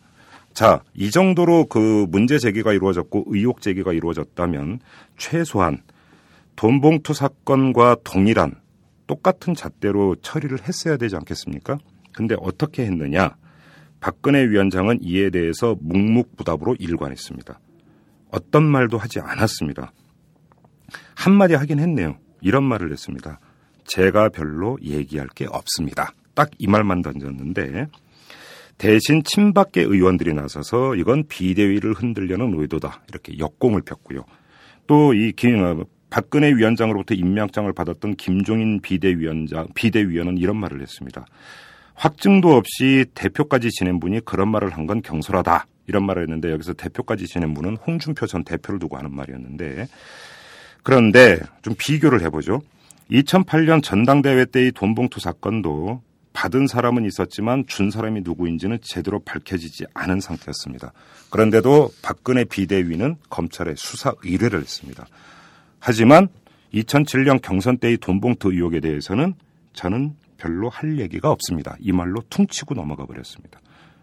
자, 0.54 0.82
이 0.94 1.10
정도로 1.10 1.66
그 1.66 2.06
문제 2.10 2.38
제기가 2.38 2.72
이루어졌고 2.72 3.24
의혹 3.28 3.62
제기가 3.62 3.92
이루어졌다면 3.92 4.80
최소한 5.16 5.82
돈봉투 6.56 7.14
사건과 7.14 7.96
동일한 8.04 8.54
똑같은 9.06 9.54
잣대로 9.54 10.14
처리를 10.16 10.58
했어야 10.68 10.96
되지 10.96 11.16
않겠습니까? 11.16 11.78
근데 12.12 12.36
어떻게 12.38 12.84
했느냐? 12.84 13.36
박근혜 14.00 14.46
위원장은 14.48 14.98
이에 15.02 15.30
대해서 15.30 15.76
묵묵부답으로 15.80 16.76
일관했습니다. 16.78 17.58
어떤 18.30 18.64
말도 18.64 18.98
하지 18.98 19.20
않았습니다. 19.20 19.92
한마디 21.14 21.54
하긴 21.54 21.78
했네요. 21.78 22.16
이런 22.40 22.64
말을 22.64 22.90
했습니다. 22.92 23.38
제가 23.84 24.28
별로 24.30 24.78
얘기할 24.82 25.28
게 25.28 25.46
없습니다. 25.46 26.12
딱 26.34 26.50
이 26.58 26.66
말만 26.66 27.02
던졌는데 27.02 27.86
대신 28.78 29.22
친박계 29.22 29.82
의원들이 29.82 30.32
나서서 30.32 30.96
이건 30.96 31.24
비대위를 31.28 31.92
흔들려는 31.92 32.58
의도다. 32.58 33.02
이렇게 33.08 33.38
역공을 33.38 33.82
폈고요. 33.82 34.24
또 34.86 35.12
이 35.14 35.32
박근혜 36.10 36.52
위원장으로부터 36.52 37.14
임명장을 37.14 37.72
받았던 37.72 38.16
김종인 38.16 38.80
비대위원장, 38.80 39.68
비대위원은 39.74 40.36
이런 40.36 40.56
말을 40.56 40.82
했습니다. 40.82 41.24
확증도 41.94 42.54
없이 42.54 43.06
대표까지 43.14 43.70
지낸 43.70 44.00
분이 44.00 44.20
그런 44.24 44.50
말을 44.50 44.70
한 44.70 44.86
건 44.86 45.00
경솔하다. 45.02 45.66
이런 45.86 46.04
말을 46.04 46.22
했는데 46.22 46.50
여기서 46.50 46.74
대표까지 46.74 47.26
지낸 47.26 47.54
분은 47.54 47.76
홍준표 47.76 48.26
전 48.26 48.44
대표를 48.44 48.78
두고 48.78 48.96
하는 48.96 49.14
말이었는데 49.14 49.86
그런데 50.82 51.38
좀 51.62 51.74
비교를 51.76 52.22
해보죠. 52.22 52.60
2008년 53.10 53.82
전당대회 53.82 54.46
때의 54.46 54.72
돈봉투 54.72 55.20
사건도 55.20 56.02
받은 56.32 56.66
사람은 56.66 57.04
있었지만 57.04 57.64
준 57.66 57.90
사람이 57.90 58.22
누구인지는 58.22 58.78
제대로 58.82 59.18
밝혀지지 59.20 59.84
않은 59.94 60.20
상태였습니다. 60.20 60.92
그런데도 61.30 61.90
박근혜 62.02 62.44
비대위는 62.44 63.16
검찰에 63.28 63.74
수사 63.76 64.14
의뢰를 64.24 64.60
했습니다. 64.60 65.06
하지만 65.78 66.28
2007년 66.72 67.42
경선 67.42 67.78
때의 67.78 67.98
돈봉투 67.98 68.52
의혹에 68.52 68.80
대해서는 68.80 69.34
저는 69.74 70.14
별로 70.38 70.68
할 70.68 70.98
얘기가 70.98 71.30
없습니다. 71.30 71.76
이 71.80 71.92
말로 71.92 72.22
퉁치고 72.30 72.74
넘어가 72.74 73.04
버렸습니다. 73.04 73.60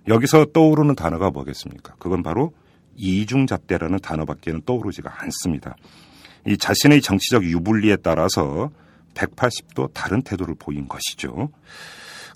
여기서 0.07 0.45
떠오르는 0.53 0.95
단어가 0.95 1.31
뭐겠습니까? 1.31 1.95
그건 1.99 2.23
바로 2.23 2.53
이중잣대라는 2.95 3.99
단어밖에는 3.99 4.61
떠오르지가 4.65 5.23
않습니다. 5.23 5.75
이 6.45 6.57
자신의 6.57 7.01
정치적 7.01 7.43
유불리에 7.43 7.97
따라서 7.97 8.71
180도 9.13 9.93
다른 9.93 10.21
태도를 10.21 10.55
보인 10.57 10.87
것이죠. 10.87 11.49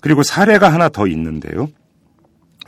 그리고 0.00 0.22
사례가 0.22 0.72
하나 0.72 0.88
더 0.88 1.06
있는데요. 1.06 1.68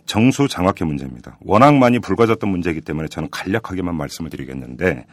정수 0.07 0.49
장학회 0.49 0.85
문제입니다. 0.85 1.37
워낙 1.41 1.75
많이 1.77 1.99
불거졌던 1.99 2.49
문제이기 2.49 2.81
때문에 2.81 3.09
저는 3.09 3.29
간략하게만 3.31 3.95
말씀을 3.95 4.31
드리겠는데 4.31 5.05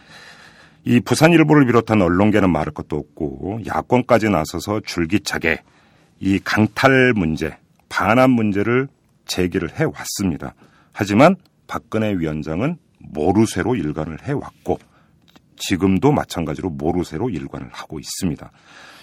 이 0.85 0.99
부산일보를 0.99 1.65
비롯한 1.65 2.01
언론계는 2.01 2.51
말할 2.51 2.73
것도 2.73 2.97
없고 2.97 3.61
야권까지 3.65 4.29
나서서 4.29 4.81
줄기차게 4.81 5.61
이 6.19 6.39
강탈 6.39 7.13
문제, 7.15 7.57
반환 7.89 8.31
문제를 8.31 8.87
제기를 9.25 9.71
해왔습니다. 9.71 10.53
하지만 10.91 11.35
박근혜 11.67 12.13
위원장은 12.13 12.77
모르쇠로 12.99 13.75
일관을 13.75 14.19
해왔고 14.23 14.79
지금도 15.67 16.11
마찬가지로 16.11 16.69
모르쇠로 16.69 17.29
일관을 17.29 17.69
하고 17.71 17.99
있습니다. 17.99 18.51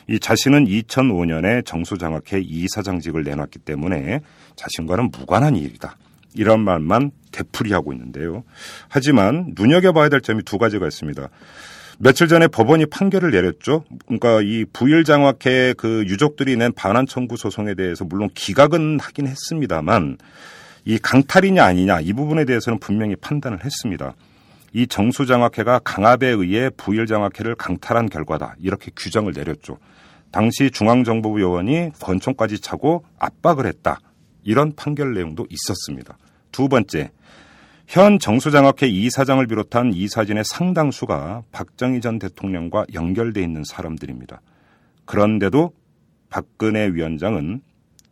이 0.08 0.18
자신은 0.18 0.66
2005년에 0.66 1.64
정수장학회 1.64 2.40
이사장직을 2.40 3.22
내놨기 3.22 3.60
때문에 3.60 4.20
자신과는 4.56 5.10
무관한 5.10 5.56
일이다. 5.56 5.96
이런 6.34 6.60
말만 6.60 7.12
되풀이하고 7.32 7.92
있는데요. 7.92 8.44
하지만 8.88 9.52
눈여겨봐야 9.56 10.08
될 10.08 10.20
점이 10.20 10.42
두 10.42 10.58
가지가 10.58 10.86
있습니다. 10.86 11.28
며칠 11.98 12.28
전에 12.28 12.48
법원이 12.48 12.86
판결을 12.86 13.30
내렸죠. 13.30 13.84
그러니까 14.06 14.40
이 14.42 14.64
부일장학회 14.72 15.74
그 15.76 16.04
유족들이 16.06 16.56
낸 16.56 16.72
반환 16.72 17.06
청구 17.06 17.36
소송에 17.36 17.74
대해서 17.74 18.04
물론 18.04 18.30
기각은 18.34 18.98
하긴 19.00 19.26
했습니다만 19.26 20.16
이 20.86 20.98
강탈이냐 20.98 21.62
아니냐 21.62 22.00
이 22.00 22.12
부분에 22.14 22.46
대해서는 22.46 22.78
분명히 22.78 23.16
판단을 23.16 23.64
했습니다. 23.64 24.14
이 24.72 24.86
정수장학회가 24.86 25.80
강압에 25.80 26.28
의해 26.28 26.70
부일장학회를 26.70 27.56
강탈한 27.56 28.08
결과다. 28.08 28.54
이렇게 28.58 28.90
규정을 28.94 29.32
내렸죠. 29.32 29.78
당시 30.30 30.70
중앙정보부 30.70 31.40
요원이 31.40 31.90
권총까지 32.00 32.60
차고 32.60 33.04
압박을 33.18 33.66
했다. 33.66 34.00
이런 34.44 34.72
판결 34.74 35.14
내용도 35.14 35.46
있었습니다. 35.50 36.16
두 36.52 36.68
번째, 36.68 37.10
현 37.86 38.20
정수장학회 38.20 38.86
이사장을 38.86 39.44
비롯한 39.48 39.92
이사진의 39.92 40.44
상당수가 40.44 41.42
박정희 41.50 42.00
전 42.00 42.20
대통령과 42.20 42.86
연결돼 42.94 43.42
있는 43.42 43.64
사람들입니다. 43.64 44.40
그런데도 45.04 45.72
박근혜 46.28 46.86
위원장은 46.86 47.62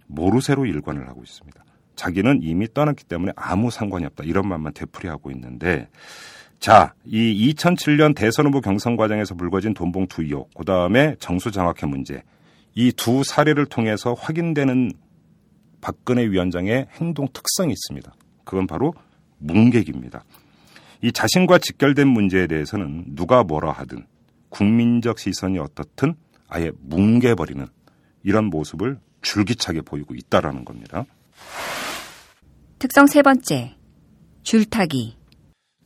모르쇠로 0.08 0.66
일관을 0.66 1.08
하고 1.08 1.22
있습니다. 1.22 1.64
자기는 1.94 2.40
이미 2.42 2.72
떠났기 2.72 3.04
때문에 3.04 3.32
아무 3.36 3.70
상관이 3.70 4.04
없다. 4.06 4.24
이런 4.24 4.48
말만 4.48 4.72
되풀이하고 4.72 5.30
있는데 5.30 5.88
자, 6.60 6.92
이 7.04 7.52
2007년 7.54 8.16
대선 8.16 8.46
후보 8.46 8.60
경선 8.60 8.96
과정에서 8.96 9.34
불거진 9.34 9.74
돈봉투 9.74 10.22
의혹, 10.22 10.52
그 10.54 10.64
다음에 10.64 11.14
정수 11.20 11.50
장학회 11.50 11.86
문제, 11.86 12.22
이 12.74 12.92
두 12.92 13.22
사례를 13.24 13.66
통해서 13.66 14.14
확인되는 14.14 14.92
박근혜 15.80 16.24
위원장의 16.28 16.88
행동 17.00 17.28
특성이 17.32 17.72
있습니다. 17.72 18.12
그건 18.44 18.66
바로 18.66 18.92
뭉객입니다. 19.38 20.24
이 21.02 21.12
자신과 21.12 21.58
직결된 21.58 22.08
문제에 22.08 22.48
대해서는 22.48 23.04
누가 23.14 23.44
뭐라 23.44 23.70
하든 23.70 24.06
국민적 24.48 25.18
시선이 25.20 25.58
어떻든 25.58 26.14
아예 26.48 26.72
뭉개버리는 26.80 27.64
이런 28.24 28.46
모습을 28.46 28.98
줄기차게 29.22 29.82
보이고 29.82 30.14
있다라는 30.14 30.64
겁니다. 30.64 31.04
특성 32.78 33.06
세 33.06 33.22
번째, 33.22 33.76
줄타기. 34.42 35.17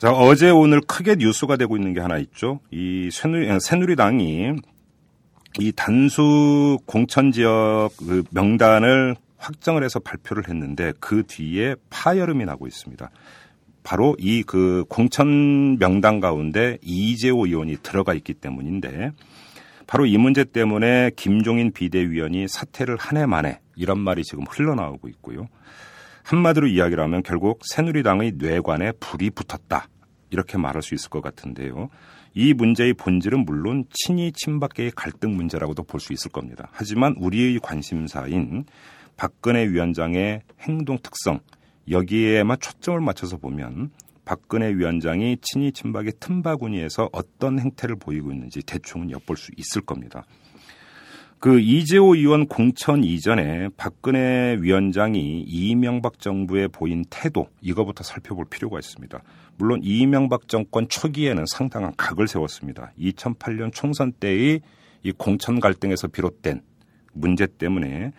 자, 0.02 0.10
어제 0.10 0.50
오늘 0.50 0.80
크게 0.80 1.14
뉴스가 1.14 1.56
되고 1.56 1.76
있는 1.76 1.94
게 1.94 2.00
하나 2.00 2.18
있죠. 2.18 2.58
이 2.72 3.08
새누리, 3.12 3.60
새누리당이 3.60 4.56
이 5.60 5.72
단수 5.76 6.76
공천 6.86 7.30
지역 7.30 7.90
그 7.98 8.24
명단을 8.32 9.14
확정을 9.36 9.84
해서 9.84 10.00
발표를 10.00 10.48
했는데 10.48 10.92
그 10.98 11.22
뒤에 11.24 11.76
파열음이 11.88 12.44
나고 12.46 12.66
있습니다. 12.66 13.10
바로 13.84 14.16
이 14.18 14.42
그 14.44 14.84
공천 14.88 15.78
명단 15.78 16.18
가운데 16.18 16.78
이재호 16.82 17.46
의원이 17.46 17.76
들어가 17.84 18.12
있기 18.12 18.34
때문인데 18.34 19.12
바로 19.86 20.04
이 20.04 20.18
문제 20.18 20.42
때문에 20.42 21.12
김종인 21.14 21.70
비대위원이 21.70 22.48
사퇴를 22.48 22.96
한 22.98 23.18
해 23.18 23.26
만에 23.26 23.60
이런 23.76 24.00
말이 24.00 24.24
지금 24.24 24.42
흘러나오고 24.50 25.06
있고요. 25.10 25.46
한마디로 26.24 26.66
이야기를 26.66 27.02
하면 27.04 27.22
결국 27.22 27.60
새누리당의 27.64 28.32
뇌관에 28.38 28.90
불이 28.98 29.30
붙었다. 29.30 29.86
이렇게 30.32 30.58
말할 30.58 30.82
수 30.82 30.94
있을 30.94 31.10
것 31.10 31.20
같은데요. 31.20 31.90
이 32.34 32.54
문제의 32.54 32.94
본질은 32.94 33.44
물론 33.44 33.84
친이 33.92 34.32
친박계의 34.32 34.92
갈등 34.96 35.36
문제라고도 35.36 35.84
볼 35.84 36.00
수 36.00 36.12
있을 36.12 36.30
겁니다. 36.32 36.68
하지만 36.72 37.14
우리의 37.18 37.60
관심사인 37.62 38.64
박근혜 39.16 39.68
위원장의 39.68 40.40
행동 40.60 40.98
특성, 41.02 41.38
여기에만 41.90 42.56
초점을 42.60 43.00
맞춰서 43.00 43.36
보면 43.36 43.90
박근혜 44.24 44.68
위원장이 44.74 45.38
친이 45.42 45.72
친박의 45.72 46.14
틈바구니에서 46.18 47.10
어떤 47.12 47.58
행태를 47.58 47.96
보이고 47.96 48.32
있는지 48.32 48.62
대충은 48.62 49.10
엿볼 49.10 49.36
수 49.36 49.50
있을 49.56 49.82
겁니다. 49.82 50.24
그 51.42 51.58
이재호 51.58 52.14
의원 52.14 52.46
공천 52.46 53.02
이전에 53.02 53.68
박근혜 53.76 54.56
위원장이 54.60 55.40
이명박 55.40 56.20
정부에 56.20 56.68
보인 56.68 57.04
태도 57.10 57.48
이거부터 57.60 58.04
살펴볼 58.04 58.44
필요가 58.48 58.78
있습니다. 58.78 59.20
물론 59.58 59.80
이명박 59.82 60.46
정권 60.46 60.88
초기에는 60.88 61.44
상당한 61.48 61.94
각을 61.96 62.28
세웠습니다. 62.28 62.92
2008년 62.96 63.72
총선 63.74 64.12
때의 64.12 64.60
이 65.02 65.10
공천 65.10 65.58
갈등에서 65.58 66.06
비롯된 66.06 66.62
문제 67.12 67.48
때문에 67.48 68.12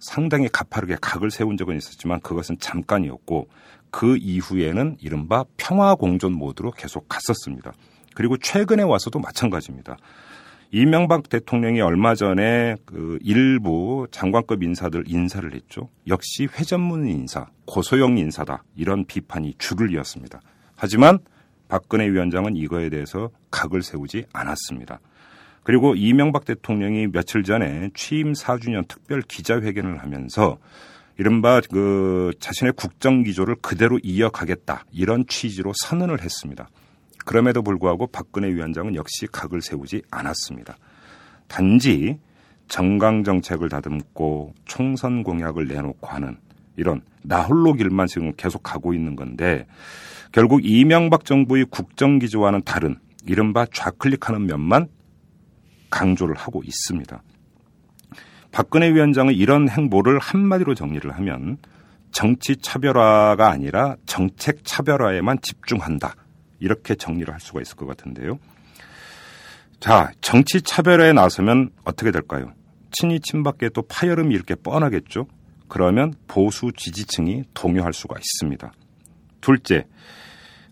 상당히 0.00 0.48
가파르게 0.48 0.96
각을 1.00 1.30
세운 1.30 1.56
적은 1.56 1.76
있었지만 1.76 2.18
그것은 2.22 2.58
잠깐이었고 2.58 3.46
그 3.92 4.16
이후에는 4.16 4.96
이른바 5.00 5.44
평화 5.56 5.94
공존 5.94 6.32
모드로 6.32 6.72
계속 6.72 7.06
갔었습니다. 7.08 7.72
그리고 8.16 8.36
최근에 8.36 8.82
와서도 8.82 9.20
마찬가지입니다. 9.20 9.96
이명박 10.76 11.28
대통령이 11.28 11.80
얼마 11.82 12.16
전에 12.16 12.74
그 12.84 13.16
일부 13.22 14.08
장관급 14.10 14.64
인사들 14.64 15.04
인사를 15.06 15.54
했죠. 15.54 15.88
역시 16.08 16.48
회전문 16.52 17.06
인사, 17.06 17.46
고소형 17.64 18.18
인사다. 18.18 18.64
이런 18.74 19.04
비판이 19.04 19.54
줄을 19.58 19.94
이었습니다. 19.94 20.40
하지만 20.74 21.20
박근혜 21.68 22.10
위원장은 22.10 22.56
이거에 22.56 22.90
대해서 22.90 23.30
각을 23.52 23.84
세우지 23.84 24.24
않았습니다. 24.32 24.98
그리고 25.62 25.94
이명박 25.94 26.44
대통령이 26.44 27.06
며칠 27.06 27.44
전에 27.44 27.90
취임 27.94 28.32
4주년 28.32 28.88
특별 28.88 29.22
기자회견을 29.22 29.98
하면서 29.98 30.58
이른바 31.18 31.60
그 31.70 32.32
자신의 32.40 32.72
국정 32.72 33.22
기조를 33.22 33.54
그대로 33.62 34.00
이어가겠다 34.02 34.86
이런 34.90 35.24
취지로 35.28 35.72
선언을 35.84 36.20
했습니다. 36.20 36.68
그럼에도 37.24 37.62
불구하고 37.62 38.06
박근혜 38.06 38.48
위원장은 38.48 38.94
역시 38.94 39.26
각을 39.30 39.62
세우지 39.62 40.02
않았습니다. 40.10 40.76
단지 41.48 42.18
정강 42.68 43.24
정책을 43.24 43.68
다듬고 43.68 44.54
총선 44.64 45.22
공약을 45.22 45.66
내놓고 45.68 46.06
하는 46.06 46.36
이런 46.76 47.02
나홀로 47.22 47.74
길만 47.74 48.06
지금 48.06 48.32
계속 48.36 48.62
가고 48.62 48.94
있는 48.94 49.16
건데 49.16 49.66
결국 50.32 50.64
이명박 50.64 51.24
정부의 51.24 51.66
국정 51.70 52.18
기조와는 52.18 52.62
다른 52.64 52.96
이른바 53.26 53.66
좌클릭하는 53.72 54.46
면만 54.46 54.88
강조를 55.90 56.34
하고 56.34 56.62
있습니다. 56.64 57.22
박근혜 58.50 58.92
위원장은 58.92 59.34
이런 59.34 59.68
행보를 59.68 60.18
한마디로 60.18 60.74
정리를 60.74 61.10
하면 61.10 61.58
정치 62.10 62.56
차별화가 62.56 63.48
아니라 63.48 63.96
정책 64.06 64.64
차별화에만 64.64 65.38
집중한다. 65.40 66.14
이렇게 66.60 66.94
정리를 66.94 67.32
할 67.32 67.40
수가 67.40 67.60
있을 67.60 67.76
것 67.76 67.86
같은데요. 67.86 68.38
자, 69.80 70.10
정치 70.20 70.62
차별화에 70.62 71.12
나서면 71.12 71.70
어떻게 71.84 72.10
될까요? 72.10 72.52
친이 72.92 73.20
친박계 73.20 73.70
또 73.70 73.82
파열음이 73.82 74.34
이렇게 74.34 74.54
뻔하겠죠? 74.54 75.26
그러면 75.68 76.14
보수 76.28 76.72
지지층이 76.76 77.44
동요할 77.54 77.92
수가 77.92 78.16
있습니다. 78.18 78.72
둘째, 79.40 79.86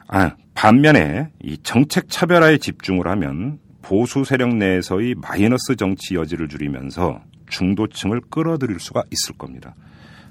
아, 0.08 0.36
반면에 0.54 1.30
이 1.42 1.58
정책 1.58 2.08
차별화에 2.08 2.58
집중을 2.58 3.06
하면 3.08 3.58
보수 3.82 4.24
세력 4.24 4.54
내에서의 4.54 5.14
마이너스 5.16 5.74
정치 5.76 6.14
여지를 6.14 6.48
줄이면서 6.48 7.20
중도층을 7.48 8.20
끌어들일 8.30 8.78
수가 8.78 9.02
있을 9.10 9.36
겁니다. 9.36 9.74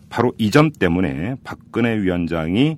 바로 0.09 0.33
이 0.37 0.49
점 0.49 0.71
때문에 0.71 1.35
박근혜 1.43 1.97
위원장이 1.99 2.77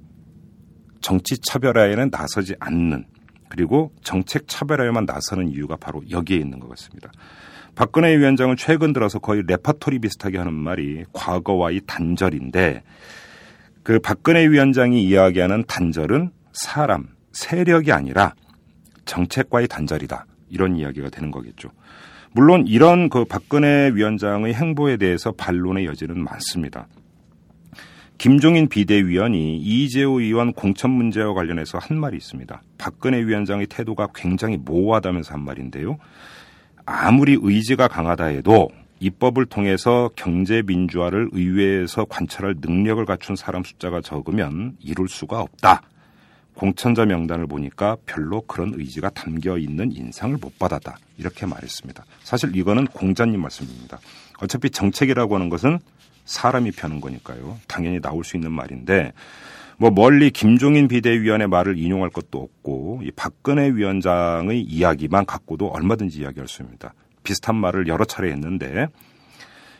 정치 1.03 1.37
차별화에는 1.37 2.09
나서지 2.11 2.55
않는 2.59 3.05
그리고 3.49 3.91
정책 4.01 4.47
차별화에만 4.47 5.05
나서는 5.05 5.49
이유가 5.49 5.75
바로 5.75 6.01
여기에 6.09 6.37
있는 6.37 6.59
것 6.59 6.69
같습니다. 6.69 7.11
박근혜 7.75 8.17
위원장은 8.17 8.55
최근 8.55 8.93
들어서 8.93 9.19
거의 9.19 9.43
레파토리 9.45 9.99
비슷하게 9.99 10.39
하는 10.39 10.53
말이 10.53 11.03
과거와의 11.11 11.81
단절인데 11.85 12.83
그 13.83 13.99
박근혜 13.99 14.47
위원장이 14.47 15.03
이야기하는 15.03 15.65
단절은 15.67 16.31
사람, 16.53 17.09
세력이 17.33 17.91
아니라 17.91 18.33
정책과의 19.05 19.67
단절이다. 19.67 20.25
이런 20.49 20.77
이야기가 20.77 21.09
되는 21.09 21.31
거겠죠. 21.31 21.69
물론 22.31 22.65
이런 22.65 23.09
그 23.09 23.25
박근혜 23.25 23.91
위원장의 23.93 24.53
행보에 24.53 24.97
대해서 24.97 25.31
반론의 25.33 25.85
여지는 25.85 26.23
많습니다. 26.23 26.87
김종인 28.17 28.69
비대위원이 28.69 29.57
이재호 29.57 30.21
의원 30.21 30.53
공천 30.53 30.91
문제와 30.91 31.33
관련해서 31.33 31.77
한 31.77 31.99
말이 31.99 32.15
있습니다. 32.17 32.61
박근혜 32.77 33.19
위원장의 33.19 33.67
태도가 33.67 34.09
굉장히 34.15 34.57
모호하다면서 34.57 35.33
한 35.33 35.43
말인데요. 35.43 35.97
아무리 36.85 37.37
의지가 37.41 37.87
강하다 37.87 38.25
해도 38.25 38.69
입법을 38.99 39.45
통해서 39.47 40.09
경제 40.15 40.61
민주화를 40.65 41.29
의회에서 41.33 42.05
관찰할 42.05 42.55
능력을 42.61 43.03
갖춘 43.05 43.35
사람 43.35 43.63
숫자가 43.63 44.01
적으면 44.01 44.77
이룰 44.79 45.09
수가 45.09 45.41
없다. 45.41 45.81
공천자 46.53 47.05
명단을 47.05 47.47
보니까 47.47 47.97
별로 48.05 48.41
그런 48.41 48.73
의지가 48.75 49.09
담겨 49.09 49.57
있는 49.57 49.91
인상을 49.91 50.37
못 50.37 50.57
받았다. 50.59 50.97
이렇게 51.17 51.45
말했습니다. 51.45 52.05
사실 52.21 52.55
이거는 52.55 52.85
공자님 52.85 53.41
말씀입니다. 53.41 53.99
어차피 54.39 54.69
정책이라고 54.69 55.35
하는 55.35 55.49
것은 55.49 55.79
사람이 56.25 56.71
펴는 56.71 57.01
거니까요. 57.01 57.57
당연히 57.67 57.99
나올 57.99 58.23
수 58.23 58.37
있는 58.37 58.51
말인데 58.51 59.13
뭐 59.77 59.91
멀리 59.91 60.31
김종인 60.31 60.87
비대위원의 60.87 61.47
말을 61.47 61.77
인용할 61.77 62.09
것도 62.09 62.39
없고 62.39 63.01
이 63.03 63.11
박근혜 63.11 63.69
위원장의 63.69 64.61
이야기만 64.61 65.25
갖고도 65.25 65.67
얼마든지 65.67 66.21
이야기할 66.21 66.47
수 66.47 66.61
있습니다. 66.61 66.93
비슷한 67.23 67.55
말을 67.55 67.87
여러 67.87 68.05
차례 68.05 68.31
했는데 68.31 68.87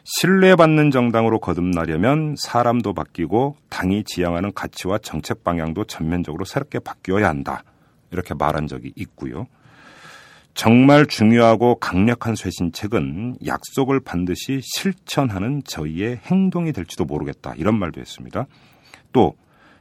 신뢰받는 0.03 0.91
정당으로 0.91 1.39
거듭나려면 1.39 2.35
사람도 2.37 2.93
바뀌고 2.93 3.55
당이 3.69 4.03
지향하는 4.03 4.51
가치와 4.53 4.97
정책 4.97 5.43
방향도 5.43 5.85
전면적으로 5.85 6.43
새롭게 6.43 6.79
바뀌어야 6.79 7.29
한다. 7.29 7.63
이렇게 8.11 8.33
말한 8.33 8.67
적이 8.67 8.91
있고요. 8.95 9.47
정말 10.53 11.07
중요하고 11.07 11.75
강력한 11.75 12.35
쇄신책은 12.35 13.37
약속을 13.45 13.99
반드시 13.99 14.59
실천하는 14.61 15.63
저희의 15.65 16.17
행동이 16.17 16.71
될지도 16.73 17.05
모르겠다. 17.05 17.53
이런 17.57 17.77
말도 17.79 17.99
했습니다. 17.99 18.45
또 19.11 19.35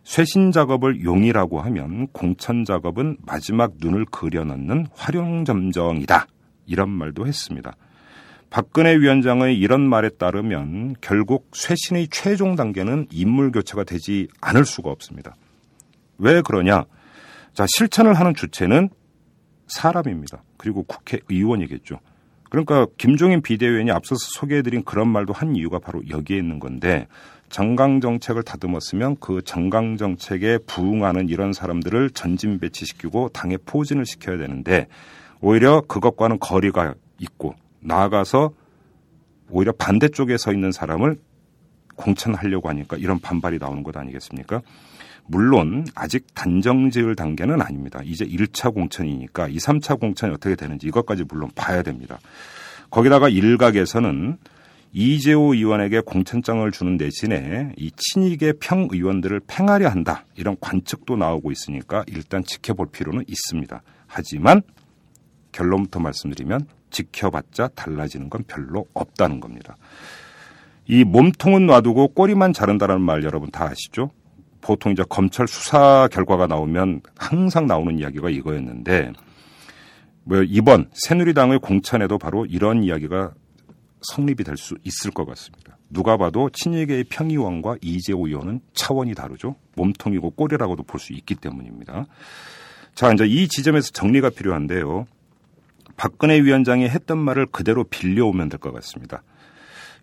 쇄신 0.05 0.51
작업을 0.51 1.05
용이라고 1.05 1.61
하면 1.61 2.09
공천 2.09 2.65
작업은 2.65 3.19
마지막 3.25 3.75
눈을 3.81 4.07
그려넣는 4.07 4.87
활용점정이다. 4.95 6.27
이런 6.67 6.89
말도 6.89 7.27
했습니다. 7.27 7.77
박근혜 8.51 8.97
위원장의 8.97 9.59
이런 9.59 9.81
말에 9.81 10.09
따르면 10.11 10.97
결국 11.01 11.49
쇄신의 11.53 12.09
최종 12.11 12.57
단계는 12.57 13.07
인물 13.11 13.53
교체가 13.53 13.85
되지 13.85 14.29
않을 14.41 14.65
수가 14.65 14.91
없습니다. 14.91 15.37
왜 16.19 16.43
그러냐? 16.43 16.85
자, 17.55 17.67
실천을 17.69 18.15
하는 18.15 18.35
주체는 18.35 18.91
사람입니다. 19.75 20.43
그리고 20.57 20.83
국회의원이겠죠. 20.85 21.99
그러니까 22.51 22.87
김종인 22.99 23.41
비대위원이 23.41 23.91
앞서서 23.91 24.21
소개해드린 24.39 24.85
그런 24.85 25.09
말도 25.09 25.33
한 25.33 25.57
이유가 25.57 25.79
바로 25.79 26.03
여기에 26.09 26.37
있는 26.37 26.59
건데 26.59 27.07
정강 27.49 28.01
정책을 28.01 28.43
다듬었으면 28.43 29.17
그 29.21 29.43
정강 29.43 29.97
정책에 29.97 30.59
부응하는 30.67 31.29
이런 31.29 31.53
사람들을 31.53 32.11
전진 32.11 32.59
배치시키고 32.59 33.31
당에 33.31 33.57
포진을 33.65 34.07
시켜야 34.07 34.39
되는데 34.39 34.87
오히려 35.41 35.81
그것과는 35.83 36.39
거리가 36.39 36.95
있고 37.19 37.55
나아가서 37.81 38.53
오히려 39.51 39.73
반대쪽에 39.73 40.37
서 40.39 40.53
있는 40.53 40.73
사람을 40.73 41.17
공천하려고 41.97 42.69
하니까 42.69 42.97
이런 42.97 43.19
반발이 43.19 43.59
나오는 43.59 43.83
것 43.83 43.97
아니겠습니까? 43.97 44.63
물론 45.27 45.87
아직 45.95 46.27
단정 46.35 46.91
지을 46.91 47.17
단계는 47.17 47.63
아닙니다. 47.63 48.01
이제 48.05 48.25
1차 48.25 48.75
공천이니까 48.75 49.49
2, 49.49 49.57
3차 49.57 49.99
공천이 49.99 50.35
어떻게 50.35 50.55
되는지 50.55 50.87
이것까지 50.89 51.25
물론 51.29 51.51
봐야 51.55 51.83
됩니다. 51.83 52.19
거기다가 52.91 53.29
일각에서는 53.29 54.37
이재호 54.95 55.55
의원에게 55.55 56.01
공천장을 56.01 56.71
주는 56.71 56.99
대신에 56.99 57.73
이 57.79 57.91
친이계 57.97 58.55
평 58.61 58.89
의원들을 58.91 59.41
팽하려 59.47 59.89
한다. 59.89 60.27
이런 60.37 60.57
관측도 60.61 61.17
나오고 61.17 61.51
있으니까 61.51 62.05
일단 62.09 62.45
지켜볼 62.45 62.89
필요는 62.93 63.25
있습니다. 63.27 63.83
하지만 64.07 64.61
결론부터 65.53 66.01
말씀드리면 66.01 66.67
지켜봤자 66.91 67.69
달라지는 67.69 68.29
건 68.29 68.45
별로 68.47 68.87
없다는 68.93 69.41
겁니다. 69.41 69.77
이 70.87 71.05
몸통은 71.05 71.67
놔두고 71.67 72.09
꼬리만 72.09 72.53
자른다는 72.53 73.01
말 73.01 73.25
여러분 73.25 73.51
다 73.51 73.65
아시죠? 73.65 74.11
보통 74.63 74.93
이제 74.93 75.05
검찰 75.09 75.47
수사 75.47 76.09
결과가 76.11 76.47
나오면 76.47 77.03
항상 77.19 77.67
나오는 77.67 77.99
이야기가 77.99 78.31
이거였는데 78.31 79.13
뭐 80.25 80.43
이번 80.43 80.89
새누리당의 80.95 81.59
공천에도 81.59 82.17
바로 82.17 82.47
이런 82.47 82.83
이야기가 82.85 83.33
성립이 84.03 84.45
될 84.45 84.57
수 84.57 84.77
있을 84.85 85.11
것 85.11 85.27
같습니다. 85.27 85.77
누가 85.91 86.17
봐도 86.17 86.49
친이계의 86.51 87.05
평의원과 87.05 87.77
이재호 87.83 88.27
의원은 88.29 88.61
차원이 88.73 89.15
다르죠. 89.15 89.57
몸통이고 89.77 90.31
꼬리라고도 90.31 90.85
볼 90.85 90.99
수 91.01 91.13
있기 91.13 91.35
때문입니다. 91.35 92.07
자, 92.95 93.13
이제 93.13 93.27
이 93.27 93.49
지점에서 93.49 93.91
정리가 93.91 94.31
필요한데요. 94.31 95.07
박근혜 95.97 96.41
위원장이 96.41 96.89
했던 96.89 97.19
말을 97.19 97.47
그대로 97.47 97.85
빌려오면 97.85 98.49
될 98.49 98.59
것 98.59 98.73
같습니다. 98.73 99.23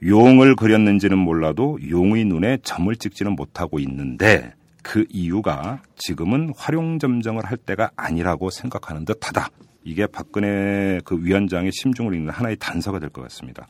용을 0.05 0.55
그렸는지는 0.55 1.17
몰라도 1.17 1.77
용의 1.89 2.25
눈에 2.25 2.57
점을 2.63 2.93
찍지는 2.95 3.33
못하고 3.33 3.79
있는데 3.79 4.53
그 4.81 5.05
이유가 5.09 5.81
지금은 5.97 6.53
활용점정을 6.55 7.45
할 7.45 7.57
때가 7.57 7.91
아니라고 7.95 8.49
생각하는 8.49 9.05
듯하다. 9.05 9.49
이게 9.83 10.07
박근혜 10.07 10.99
그 11.03 11.17
위원장의 11.21 11.71
심중을 11.73 12.13
읽는 12.15 12.29
하나의 12.31 12.55
단서가 12.57 12.99
될 12.99 13.09
것 13.09 13.21
같습니다. 13.23 13.67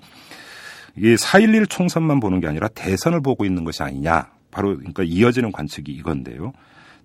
이게 0.96 1.16
4.11 1.16 1.70
총선만 1.70 2.20
보는 2.20 2.42
게 2.42 2.48
아니라 2.48 2.68
대선을 2.70 3.22
보고 3.22 3.46
있는 3.46 3.64
것이 3.64 3.82
아니냐. 3.84 4.32
바로 4.52 4.76
그러니까 4.78 5.04
이어지는 5.04 5.52
관측이 5.52 5.92
이건데요. 5.92 6.52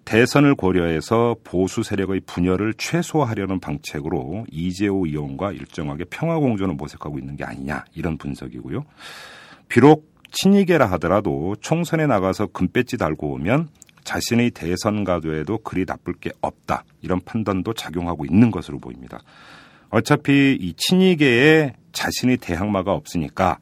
대선을 0.04 0.54
고려해서 0.54 1.36
보수 1.44 1.82
세력의 1.82 2.22
분열을 2.26 2.74
최소화하려는 2.74 3.60
방책으로 3.60 4.46
이재호 4.50 5.06
의원과 5.06 5.52
일정하게 5.52 6.04
평화 6.10 6.38
공존을 6.38 6.74
모색하고 6.74 7.18
있는 7.18 7.36
게 7.36 7.44
아니냐 7.44 7.84
이런 7.94 8.18
분석이고요. 8.18 8.84
비록 9.68 10.12
친이계라 10.32 10.86
하더라도 10.92 11.56
총선에 11.60 12.06
나가서 12.06 12.48
금배지 12.48 12.98
달고 12.98 13.32
오면 13.32 13.68
자신의 14.04 14.50
대선 14.50 15.04
가도에도 15.04 15.58
그리 15.58 15.84
나쁠 15.86 16.14
게 16.14 16.30
없다 16.40 16.84
이런 17.00 17.20
판단도 17.20 17.72
작용하고 17.72 18.26
있는 18.26 18.50
것으로 18.50 18.78
보입니다. 18.78 19.20
어차피 19.90 20.58
이 20.60 20.74
친이계에 20.76 21.74
자신의 21.92 22.38
대항마가 22.38 22.92
없으니까 22.92 23.58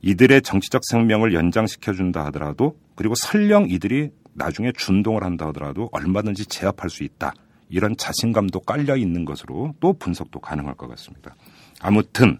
이들의 0.00 0.42
정치적 0.42 0.82
생명을 0.84 1.34
연장시켜 1.34 1.92
준다 1.92 2.24
하더라도 2.26 2.76
그리고 2.94 3.14
설령 3.16 3.68
이들이 3.68 4.10
나중에 4.38 4.72
준동을 4.76 5.24
한다 5.24 5.48
하더라도 5.48 5.88
얼마든지 5.92 6.46
제압할 6.46 6.88
수 6.88 7.04
있다. 7.04 7.32
이런 7.68 7.96
자신감도 7.96 8.60
깔려 8.60 8.96
있는 8.96 9.24
것으로 9.24 9.74
또 9.80 9.92
분석도 9.92 10.40
가능할 10.40 10.74
것 10.74 10.88
같습니다. 10.88 11.34
아무튼 11.80 12.38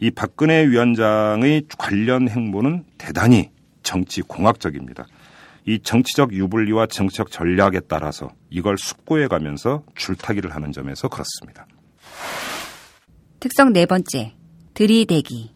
이 0.00 0.10
박근혜 0.10 0.66
위원장의 0.66 1.66
관련 1.78 2.28
행보는 2.28 2.84
대단히 2.98 3.50
정치 3.82 4.22
공학적입니다. 4.22 5.06
이 5.66 5.78
정치적 5.78 6.32
유불리와 6.32 6.86
정치적 6.86 7.30
전략에 7.30 7.80
따라서 7.88 8.30
이걸 8.50 8.76
숙고해 8.76 9.28
가면서 9.28 9.84
줄타기를 9.94 10.54
하는 10.54 10.72
점에서 10.72 11.08
그렇습니다. 11.08 11.66
특성 13.40 13.72
네 13.72 13.86
번째, 13.86 14.34
들이대기. 14.74 15.52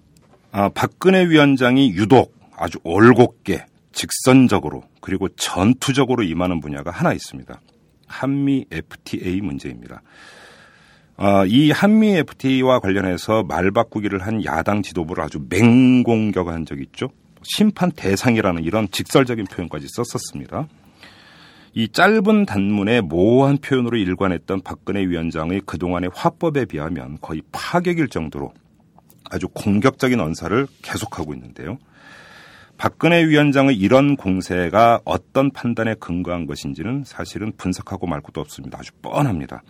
아, 0.53 0.69
박근혜 0.71 1.29
위원장이 1.29 1.91
유독 1.91 2.35
아주 2.57 2.79
올곧게 2.85 3.65
직선적으로 3.93 4.83
그리고 5.01 5.29
전투적으로 5.31 6.23
임하는 6.23 6.61
분야가 6.61 6.91
하나 6.91 7.13
있습니다. 7.13 7.61
한미 8.07 8.67
FTA 8.71 9.41
문제입니다. 9.41 10.03
어, 11.17 11.45
이 11.47 11.73
한미 11.73 12.17
FTA와 12.17 12.79
관련해서 12.79 13.43
말 13.43 13.73
바꾸기를 13.73 14.25
한 14.25 14.45
야당 14.45 14.83
지도부를 14.83 15.25
아주 15.25 15.41
맹공격한 15.49 16.65
적이 16.65 16.83
있죠. 16.85 17.09
심판 17.43 17.91
대상이라는 17.91 18.63
이런 18.63 18.89
직설적인 18.91 19.47
표현까지 19.47 19.87
썼었습니다. 19.89 20.69
이 21.75 21.89
짧은 21.89 22.47
단문에 22.47 23.01
모호한 23.03 23.59
표현으로 23.59 23.97
일관했던 23.97 24.63
박근혜 24.63 25.01
위원장의 25.07 25.63
그동안의 25.67 26.11
화법에 26.15 26.65
비하면 26.65 27.19
거의 27.21 27.43
파격일 27.53 28.09
정도로 28.09 28.53
아주 29.31 29.49
공격적인 29.49 30.21
언사를 30.21 30.67
계속하고 30.83 31.35
있는데요. 31.35 31.79
박근혜 32.79 33.27
위원장의 33.27 33.77
이런 33.77 34.17
공세가 34.17 35.01
어떤 35.05 35.51
판단에 35.51 35.95
근거한 35.95 36.47
것인지는 36.47 37.03
사실은 37.05 37.53
분석하고 37.57 38.07
말 38.07 38.21
것도 38.21 38.41
없습니다. 38.41 38.79
아주 38.79 38.93
뻔합니다. 39.03 39.63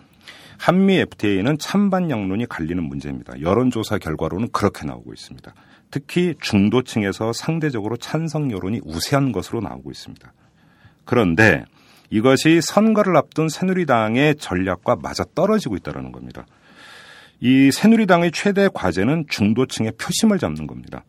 한미 0.58 0.98
FTA는 0.98 1.56
찬반 1.58 2.10
양론이 2.10 2.46
갈리는 2.46 2.82
문제입니다. 2.82 3.40
여론조사 3.40 3.96
결과로는 3.96 4.50
그렇게 4.52 4.84
나오고 4.84 5.14
있습니다. 5.14 5.54
특히 5.90 6.34
중도층에서 6.38 7.32
상대적으로 7.32 7.96
찬성 7.96 8.50
여론이 8.50 8.82
우세한 8.84 9.32
것으로 9.32 9.62
나오고 9.62 9.90
있습니다. 9.90 10.30
그런데 11.06 11.64
이것이 12.10 12.60
선거를 12.60 13.16
앞둔 13.16 13.48
새누리당의 13.48 14.36
전략과 14.36 14.96
맞아 14.96 15.24
떨어지고 15.34 15.76
있다는 15.76 16.12
겁니다. 16.12 16.44
이 17.40 17.70
새누리당의 17.72 18.32
최대 18.32 18.68
과제는 18.72 19.26
중도층의 19.30 19.92
표심을 19.98 20.38
잡는 20.38 20.66
겁니다. 20.66 21.04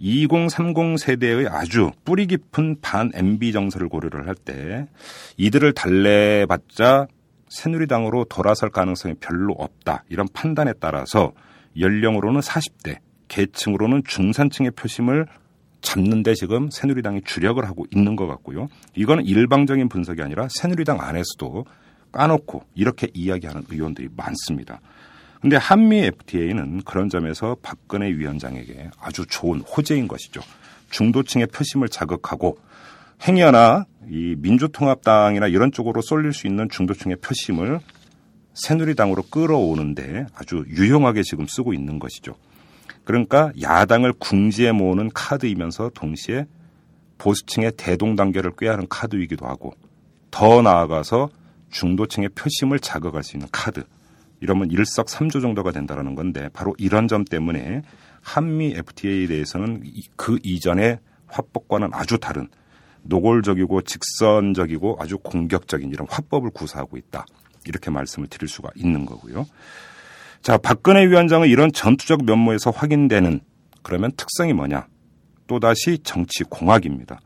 2030 0.00 0.98
세대의 0.98 1.48
아주 1.48 1.90
뿌리 2.04 2.26
깊은 2.26 2.76
반 2.80 3.10
MB 3.14 3.52
정서를 3.52 3.88
고려를 3.88 4.26
할 4.26 4.34
때 4.34 4.86
이들을 5.36 5.72
달래봤자 5.72 7.06
새누리당으로 7.48 8.24
돌아설 8.24 8.70
가능성이 8.70 9.14
별로 9.20 9.54
없다. 9.54 10.04
이런 10.08 10.28
판단에 10.32 10.74
따라서 10.80 11.32
연령으로는 11.78 12.40
40대, 12.40 12.98
계층으로는 13.28 14.02
중산층의 14.06 14.72
표심을 14.72 15.26
잡는데 15.80 16.34
지금 16.34 16.70
새누리당이 16.70 17.22
주력을 17.24 17.64
하고 17.64 17.86
있는 17.94 18.16
것 18.16 18.26
같고요. 18.26 18.68
이거는 18.94 19.24
일방적인 19.24 19.88
분석이 19.88 20.22
아니라 20.22 20.48
새누리당 20.50 21.00
안에서도 21.00 21.64
까놓고 22.12 22.64
이렇게 22.74 23.08
이야기하는 23.14 23.62
의원들이 23.70 24.08
많습니다. 24.16 24.80
근데 25.40 25.56
한미 25.56 25.98
FTA는 25.98 26.82
그런 26.82 27.08
점에서 27.08 27.56
박근혜 27.62 28.08
위원장에게 28.08 28.90
아주 29.00 29.24
좋은 29.26 29.60
호재인 29.60 30.08
것이죠. 30.08 30.40
중도층의 30.90 31.48
표심을 31.48 31.88
자극하고 31.88 32.58
행여나 33.26 33.84
이 34.10 34.36
민주통합당이나 34.38 35.48
이런 35.48 35.70
쪽으로 35.70 36.00
쏠릴 36.02 36.32
수 36.32 36.46
있는 36.46 36.68
중도층의 36.68 37.16
표심을 37.16 37.80
새누리당으로 38.54 39.22
끌어오는데 39.30 40.26
아주 40.34 40.64
유용하게 40.68 41.22
지금 41.22 41.46
쓰고 41.46 41.72
있는 41.72 41.98
것이죠. 41.98 42.34
그러니까 43.04 43.52
야당을 43.60 44.14
궁지에 44.14 44.72
모으는 44.72 45.10
카드이면서 45.14 45.90
동시에 45.94 46.46
보수층의 47.18 47.72
대동단계를 47.76 48.52
꾀하는 48.58 48.86
카드이기도 48.88 49.46
하고 49.46 49.72
더 50.30 50.62
나아가서 50.62 51.30
중도층의 51.70 52.30
표심을 52.30 52.80
자극할 52.80 53.22
수 53.22 53.36
있는 53.36 53.48
카드. 53.52 53.84
이러면 54.40 54.70
일석삼조 54.70 55.40
정도가 55.40 55.72
된다는 55.72 56.14
건데 56.14 56.48
바로 56.52 56.74
이런 56.78 57.08
점 57.08 57.24
때문에 57.24 57.82
한미 58.22 58.74
FTA에 58.76 59.26
대해서는 59.26 59.82
그 60.16 60.38
이전의 60.42 60.98
화법과는 61.26 61.90
아주 61.92 62.18
다른 62.18 62.48
노골적이고 63.02 63.82
직선적이고 63.82 64.98
아주 65.00 65.18
공격적인 65.18 65.90
이런 65.90 66.06
화법을 66.10 66.50
구사하고 66.50 66.96
있다. 66.96 67.26
이렇게 67.66 67.90
말씀을 67.90 68.28
드릴 68.28 68.48
수가 68.48 68.70
있는 68.76 69.06
거고요. 69.06 69.46
자, 70.42 70.56
박근혜 70.56 71.06
위원장의 71.06 71.50
이런 71.50 71.72
전투적 71.72 72.24
면모에서 72.24 72.70
확인되는 72.70 73.40
그러면 73.82 74.12
특성이 74.16 74.52
뭐냐? 74.52 74.86
또다시 75.46 75.98
정치 76.02 76.44
공학입니다. 76.44 77.20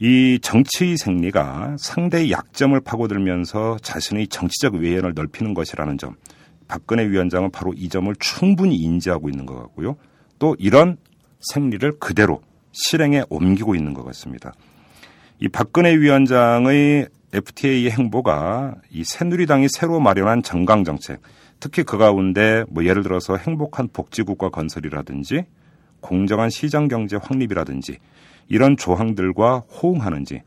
이 0.00 0.38
정치의 0.40 0.96
생리가 0.96 1.76
상대의 1.78 2.30
약점을 2.30 2.78
파고들면서 2.80 3.78
자신의 3.82 4.28
정치적 4.28 4.74
외연을 4.74 5.12
넓히는 5.14 5.54
것이라는 5.54 5.98
점. 5.98 6.14
박근혜 6.68 7.08
위원장은 7.08 7.50
바로 7.50 7.72
이 7.74 7.88
점을 7.88 8.14
충분히 8.20 8.76
인지하고 8.76 9.28
있는 9.28 9.46
것 9.46 9.56
같고요. 9.56 9.96
또 10.38 10.54
이런 10.58 10.98
생리를 11.40 11.98
그대로 11.98 12.42
실행에 12.72 13.22
옮기고 13.28 13.74
있는 13.74 13.94
것 13.94 14.04
같습니다. 14.04 14.52
이 15.40 15.48
박근혜 15.48 15.96
위원장의 15.96 17.08
FTA 17.32 17.90
행보가 17.90 18.76
이 18.90 19.04
새누리당이 19.04 19.68
새로 19.68 20.00
마련한 20.00 20.42
정강 20.42 20.84
정책, 20.84 21.20
특히 21.60 21.82
그 21.82 21.98
가운데 21.98 22.64
뭐 22.68 22.84
예를 22.84 23.02
들어서 23.02 23.36
행복한 23.36 23.88
복지국가 23.92 24.48
건설이라든지 24.48 25.44
공정한 26.00 26.50
시장 26.50 26.88
경제 26.88 27.16
확립이라든지 27.16 27.98
이런 28.48 28.76
조항들과 28.76 29.58
호응하는지 29.60 30.42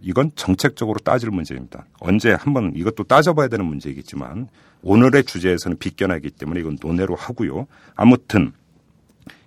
이건 0.00 0.30
정책적으로 0.34 0.98
따질 0.98 1.30
문제입니다. 1.30 1.86
언제 1.98 2.32
한번 2.32 2.72
이것도 2.74 3.04
따져봐야 3.04 3.48
되는 3.48 3.64
문제이겠지만 3.64 4.48
오늘의 4.82 5.24
주제에서는 5.24 5.78
비껴나기 5.78 6.30
때문에 6.30 6.60
이건 6.60 6.76
논외로 6.80 7.14
하고요. 7.14 7.66
아무튼 7.94 8.52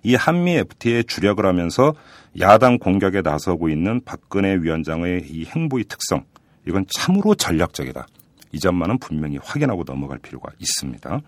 이 0.02 0.16
한미 0.16 0.56
FTA에 0.56 1.04
주력을 1.04 1.44
하면서 1.44 1.94
야당 2.40 2.78
공격에 2.78 3.22
나서고 3.22 3.68
있는 3.68 4.00
박근혜 4.04 4.56
위원장의 4.56 5.26
이 5.28 5.44
행보의 5.44 5.84
특성 5.84 6.24
이건 6.66 6.86
참으로 6.92 7.34
전략적이다. 7.34 8.06
이 8.52 8.58
점만은 8.58 8.98
분명히 8.98 9.38
확인하고 9.40 9.84
넘어갈 9.84 10.18
필요가 10.18 10.50
있습니다. 10.58 11.20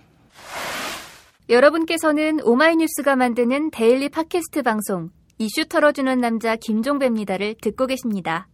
여러분께서는 1.48 2.40
오마이뉴스가 2.42 3.16
만드는 3.16 3.70
데일리 3.70 4.08
팟캐스트 4.08 4.62
방송 4.62 5.10
이슈 5.42 5.64
털어주는 5.64 6.20
남자 6.20 6.54
김종배입니다를 6.54 7.54
듣고 7.62 7.86
계십니다. 7.86 8.46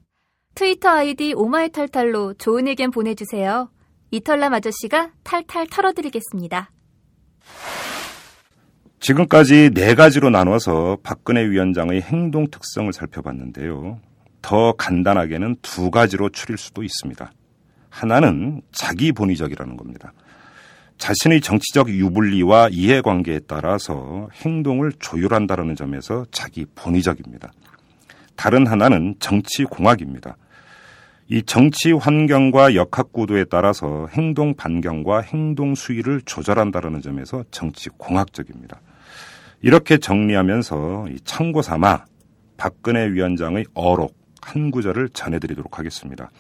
트위터 0.55 0.89
아이디 0.89 1.33
오마이털털로 1.35 2.35
좋은 2.35 2.69
의견 2.69 2.93
보내주세요. 2.93 3.73
이털남 4.13 4.55
아저씨가 4.55 5.11
탈탈 5.25 5.67
털어드리겠습니다. 5.67 6.71
지금까지 9.01 9.71
네 9.75 9.97
가지로 9.97 10.31
나눠서 10.31 10.99
박근혜 11.03 11.51
위원장의 11.51 12.03
행동 12.03 12.47
특성을 12.49 12.93
살펴봤는데요. 12.93 13.99
더 14.41 14.73
간단하게는 14.75 15.57
두 15.63 15.91
가지로 15.91 16.29
추릴 16.29 16.57
수도 16.57 16.85
있습니다. 16.85 17.33
하나는 17.91 18.63
자기 18.71 19.11
본위적이라는 19.11 19.77
겁니다. 19.77 20.13
자신의 20.99 21.41
정치적 21.41 21.91
유불리와 21.91 22.69
이해관계에 22.71 23.41
따라서 23.47 24.29
행동을 24.45 24.93
조율한다는 24.99 25.77
점에서 25.77 26.25
자기 26.31 26.67
본위적입니다. 26.75 27.53
다른 28.35 28.67
하나는 28.67 29.15
정치 29.19 29.65
공학입니다. 29.65 30.37
이 31.29 31.43
정치 31.43 31.93
환경과 31.93 32.75
역학 32.75 33.13
구도에 33.13 33.45
따라서 33.45 34.07
행동 34.13 34.55
반경과 34.55 35.23
행동 35.23 35.75
수위를 35.75 36.23
조절한다는 36.25 37.03
점에서 37.03 37.45
정치 37.51 37.89
공학적입니다. 37.91 38.81
이렇게 39.63 39.99
정리하면서 39.99 41.09
참고 41.25 41.63
삼아 41.63 42.05
박근혜 42.57 43.11
위원장의 43.11 43.67
어록 43.75 44.17
한 44.41 44.71
구절을 44.71 45.09
전해드리도록 45.09 45.79
하겠습니다. 45.79 46.31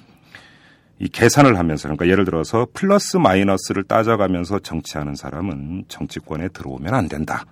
이 0.98 1.09
계산을 1.09 1.59
하면서 1.59 1.88
그러니까 1.88 2.09
예를 2.09 2.24
들어서 2.24 2.66
플러스 2.72 3.16
마이너스를 3.18 3.85
따져가면서 3.85 4.61
정치하는 4.61 5.14
사람은 5.14 5.85
정치권에 5.88 6.48
들어오면 6.48 6.94
안 6.94 7.09
된다. 7.09 7.44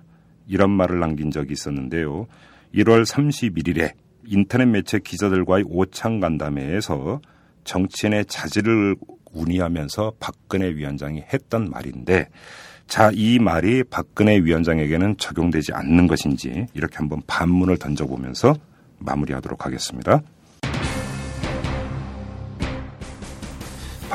이런 0.47 0.71
말을 0.71 0.99
남긴 0.99 1.31
적이 1.31 1.53
있었는데요. 1.53 2.27
1월 2.73 3.05
31일에 3.05 3.93
인터넷 4.25 4.65
매체 4.65 4.99
기자들과의 4.99 5.65
오창 5.67 6.19
간담회에서 6.19 7.21
정치인의 7.63 8.25
자질을 8.25 8.95
운이하면서 9.31 10.13
박근혜 10.19 10.69
위원장이 10.69 11.23
했던 11.33 11.69
말인데 11.69 12.29
자, 12.87 13.11
이 13.13 13.39
말이 13.39 13.83
박근혜 13.83 14.37
위원장에게는 14.37 15.17
적용되지 15.17 15.73
않는 15.73 16.07
것인지 16.07 16.67
이렇게 16.73 16.97
한번 16.97 17.21
반문을 17.27 17.77
던져보면서 17.77 18.55
마무리하도록 18.99 19.65
하겠습니다. 19.65 20.21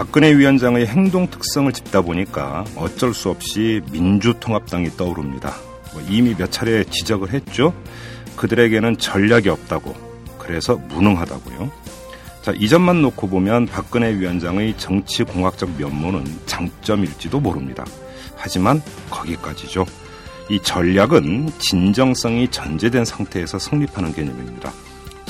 박근혜 0.01 0.35
위원장의 0.35 0.87
행동 0.87 1.29
특성을 1.29 1.71
짚다 1.71 2.01
보니까 2.01 2.65
어쩔 2.75 3.13
수 3.13 3.29
없이 3.29 3.83
민주통합당이 3.93 4.97
떠오릅니다. 4.97 5.55
뭐 5.93 6.03
이미 6.09 6.35
몇 6.35 6.51
차례 6.51 6.85
지적을 6.85 7.35
했죠. 7.35 7.75
그들에게는 8.35 8.97
전략이 8.97 9.51
없다고, 9.51 9.95
그래서 10.39 10.77
무능하다고요. 10.77 11.71
자, 12.41 12.55
이 12.57 12.67
점만 12.67 13.03
놓고 13.03 13.29
보면 13.29 13.67
박근혜 13.67 14.19
위원장의 14.19 14.79
정치 14.79 15.23
공학적 15.23 15.79
면모는 15.79 16.25
장점일지도 16.47 17.39
모릅니다. 17.39 17.85
하지만 18.37 18.81
거기까지죠. 19.11 19.85
이 20.49 20.59
전략은 20.63 21.51
진정성이 21.59 22.49
전제된 22.49 23.05
상태에서 23.05 23.59
성립하는 23.59 24.15
개념입니다. 24.15 24.73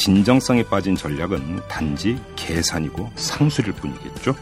진정성이 0.00 0.62
빠진 0.64 0.96
전략은 0.96 1.60
단지 1.68 2.18
계산이고 2.34 3.10
상술일 3.16 3.74
뿐이겠죠. 3.74 4.34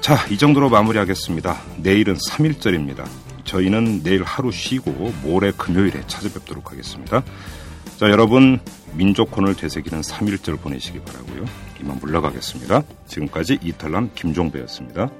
자, 0.00 0.16
이 0.28 0.36
정도로 0.36 0.68
마무리하겠습니다. 0.68 1.56
내일은 1.76 2.16
3일절입니다. 2.16 3.06
저희는 3.44 4.02
내일 4.02 4.24
하루 4.24 4.50
쉬고 4.50 4.90
모레 5.22 5.52
금요일에 5.52 6.02
찾아뵙도록 6.08 6.72
하겠습니다. 6.72 7.22
자, 7.96 8.10
여러분 8.10 8.58
민족혼을 8.94 9.54
되새기는 9.54 10.00
3일절 10.00 10.60
보내시기 10.60 10.98
바라고요. 10.98 11.44
이만 11.80 12.00
물러가겠습니다. 12.00 12.82
지금까지 13.06 13.60
이탈남 13.62 14.10
김종배였습니다. 14.16 15.10